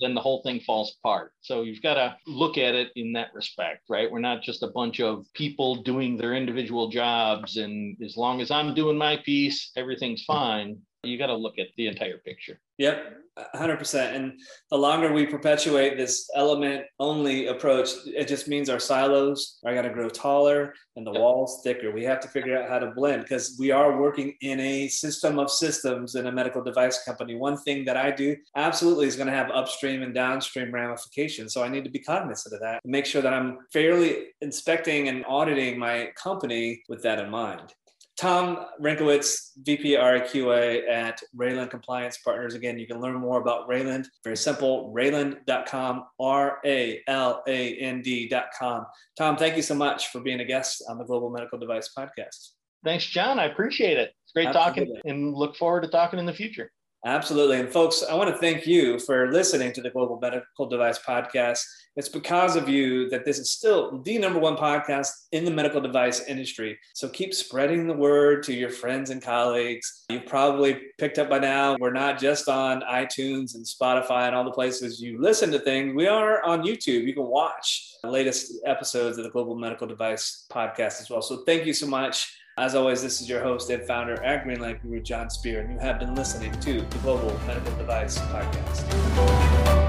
Then 0.01 0.13
the 0.13 0.21
whole 0.21 0.41
thing 0.43 0.59
falls 0.61 0.95
apart. 0.99 1.33
So 1.41 1.61
you've 1.61 1.81
got 1.81 1.95
to 1.95 2.17
look 2.27 2.57
at 2.57 2.75
it 2.75 2.89
in 2.95 3.13
that 3.13 3.33
respect, 3.33 3.83
right? 3.89 4.11
We're 4.11 4.19
not 4.19 4.41
just 4.41 4.63
a 4.63 4.67
bunch 4.67 4.99
of 4.99 5.25
people 5.33 5.75
doing 5.83 6.17
their 6.17 6.33
individual 6.33 6.89
jobs, 6.89 7.57
and 7.57 7.97
as 8.03 8.17
long 8.17 8.41
as 8.41 8.51
I'm 8.51 8.73
doing 8.73 8.97
my 8.97 9.17
piece, 9.17 9.71
everything's 9.75 10.23
fine 10.23 10.79
You 11.03 11.17
got 11.17 11.27
to 11.27 11.35
look 11.35 11.57
at 11.59 11.67
the 11.77 11.87
entire 11.87 12.17
picture. 12.17 12.59
Yep, 12.77 13.13
100%. 13.55 14.15
And 14.15 14.33
the 14.69 14.77
longer 14.77 15.13
we 15.13 15.25
perpetuate 15.25 15.95
this 15.95 16.29
element 16.35 16.85
only 16.99 17.47
approach, 17.47 17.89
it 18.05 18.27
just 18.27 18.49
means 18.49 18.69
our 18.69 18.79
silos 18.79 19.59
are 19.65 19.73
going 19.73 19.85
to 19.85 19.93
grow 19.93 20.09
taller 20.09 20.73
and 20.97 21.07
the 21.07 21.11
walls 21.11 21.61
thicker. 21.63 21.91
We 21.91 22.03
have 22.03 22.19
to 22.19 22.27
figure 22.27 22.57
out 22.57 22.69
how 22.69 22.79
to 22.79 22.91
blend 22.91 23.21
because 23.21 23.55
we 23.57 23.71
are 23.71 23.97
working 23.99 24.35
in 24.41 24.59
a 24.59 24.89
system 24.89 25.39
of 25.39 25.49
systems 25.49 26.15
in 26.15 26.27
a 26.27 26.31
medical 26.31 26.61
device 26.61 27.03
company. 27.05 27.35
One 27.35 27.57
thing 27.57 27.85
that 27.85 27.95
I 27.95 28.11
do 28.11 28.35
absolutely 28.57 29.07
is 29.07 29.15
going 29.15 29.27
to 29.27 29.33
have 29.33 29.51
upstream 29.51 30.03
and 30.03 30.13
downstream 30.13 30.69
ramifications. 30.73 31.53
So 31.53 31.63
I 31.63 31.69
need 31.69 31.85
to 31.85 31.89
be 31.91 31.99
cognizant 31.99 32.53
of 32.53 32.59
that 32.59 32.81
and 32.83 32.91
make 32.91 33.05
sure 33.05 33.21
that 33.21 33.33
I'm 33.33 33.59
fairly 33.71 34.27
inspecting 34.41 35.07
and 35.07 35.25
auditing 35.25 35.79
my 35.79 36.11
company 36.21 36.83
with 36.89 37.03
that 37.03 37.19
in 37.19 37.29
mind. 37.29 37.73
Tom 38.19 38.65
Rinkowitz, 38.81 39.51
VP 39.63 39.95
RAQA 39.95 40.89
at 40.89 41.21
Raland 41.33 41.69
Compliance 41.69 42.17
Partners. 42.17 42.53
Again, 42.53 42.77
you 42.77 42.85
can 42.85 42.99
learn 42.99 43.15
more 43.15 43.39
about 43.39 43.69
Raland. 43.69 44.07
Very 44.25 44.35
simple, 44.35 44.93
raland.com, 44.93 46.03
R 46.19 46.57
A 46.65 47.01
L 47.07 47.41
A 47.47 47.75
N 47.77 48.01
D.com. 48.01 48.85
Tom, 49.17 49.37
thank 49.37 49.55
you 49.55 49.61
so 49.61 49.73
much 49.73 50.09
for 50.09 50.19
being 50.19 50.41
a 50.41 50.45
guest 50.45 50.83
on 50.89 50.97
the 50.97 51.05
Global 51.05 51.29
Medical 51.29 51.57
Device 51.57 51.91
Podcast. 51.97 52.49
Thanks, 52.83 53.05
John. 53.05 53.39
I 53.39 53.45
appreciate 53.45 53.97
it. 53.97 54.13
It's 54.25 54.33
great 54.33 54.47
Absolutely. 54.47 54.95
talking 54.95 55.01
and 55.09 55.33
look 55.33 55.55
forward 55.55 55.83
to 55.83 55.87
talking 55.87 56.19
in 56.19 56.25
the 56.25 56.33
future. 56.33 56.73
Absolutely. 57.05 57.61
And 57.61 57.71
folks, 57.71 58.03
I 58.03 58.13
want 58.13 58.29
to 58.29 58.37
thank 58.37 58.67
you 58.67 58.99
for 58.99 59.31
listening 59.31 59.71
to 59.71 59.81
the 59.81 59.89
Global 59.89 60.19
Medical 60.21 60.65
Device 60.67 60.99
Podcast. 60.99 61.61
It's 61.95 62.09
because 62.09 62.57
of 62.57 62.67
you 62.67 63.09
that 63.09 63.23
this 63.23 63.39
is 63.39 63.51
still 63.51 64.01
the 64.01 64.17
number 64.17 64.37
one 64.37 64.57
podcast 64.57 65.09
in 65.31 65.45
the 65.45 65.51
medical 65.51 65.79
device 65.79 66.21
industry. 66.27 66.77
So 66.93 67.07
keep 67.07 67.33
spreading 67.33 67.87
the 67.87 67.93
word 67.93 68.43
to 68.43 68.53
your 68.53 68.69
friends 68.69 69.11
and 69.11 69.21
colleagues. 69.21 70.05
You've 70.09 70.25
probably 70.25 70.77
picked 70.97 71.19
up 71.19 71.29
by 71.29 71.39
now, 71.39 71.77
we're 71.79 71.91
not 71.93 72.19
just 72.19 72.49
on 72.49 72.81
iTunes 72.81 73.55
and 73.55 73.65
Spotify 73.65 74.27
and 74.27 74.35
all 74.35 74.43
the 74.43 74.51
places 74.51 75.01
you 75.01 75.21
listen 75.21 75.51
to 75.51 75.59
things. 75.59 75.95
We 75.95 76.07
are 76.07 76.43
on 76.43 76.63
YouTube. 76.63 77.05
You 77.05 77.13
can 77.13 77.27
watch 77.27 77.93
the 78.03 78.09
latest 78.11 78.53
episodes 78.65 79.17
of 79.17 79.23
the 79.23 79.29
Global 79.29 79.55
Medical 79.55 79.87
Device 79.87 80.47
Podcast 80.51 81.01
as 81.01 81.09
well. 81.09 81.21
So 81.21 81.43
thank 81.45 81.65
you 81.65 81.73
so 81.73 81.87
much. 81.87 82.38
As 82.59 82.75
always, 82.75 83.01
this 83.01 83.21
is 83.21 83.29
your 83.29 83.39
host 83.41 83.69
and 83.69 83.81
founder 83.83 84.21
at 84.21 84.43
Greenlight 84.43 84.81
Guru, 84.81 84.99
Jon 84.99 85.29
Speer, 85.29 85.61
and 85.61 85.71
you 85.71 85.79
have 85.79 85.97
been 85.97 86.13
listening 86.13 86.51
to 86.59 86.81
the 86.81 86.97
Global 86.97 87.33
Medical 87.47 87.73
Device 87.77 88.17
Podcast. 88.17 89.88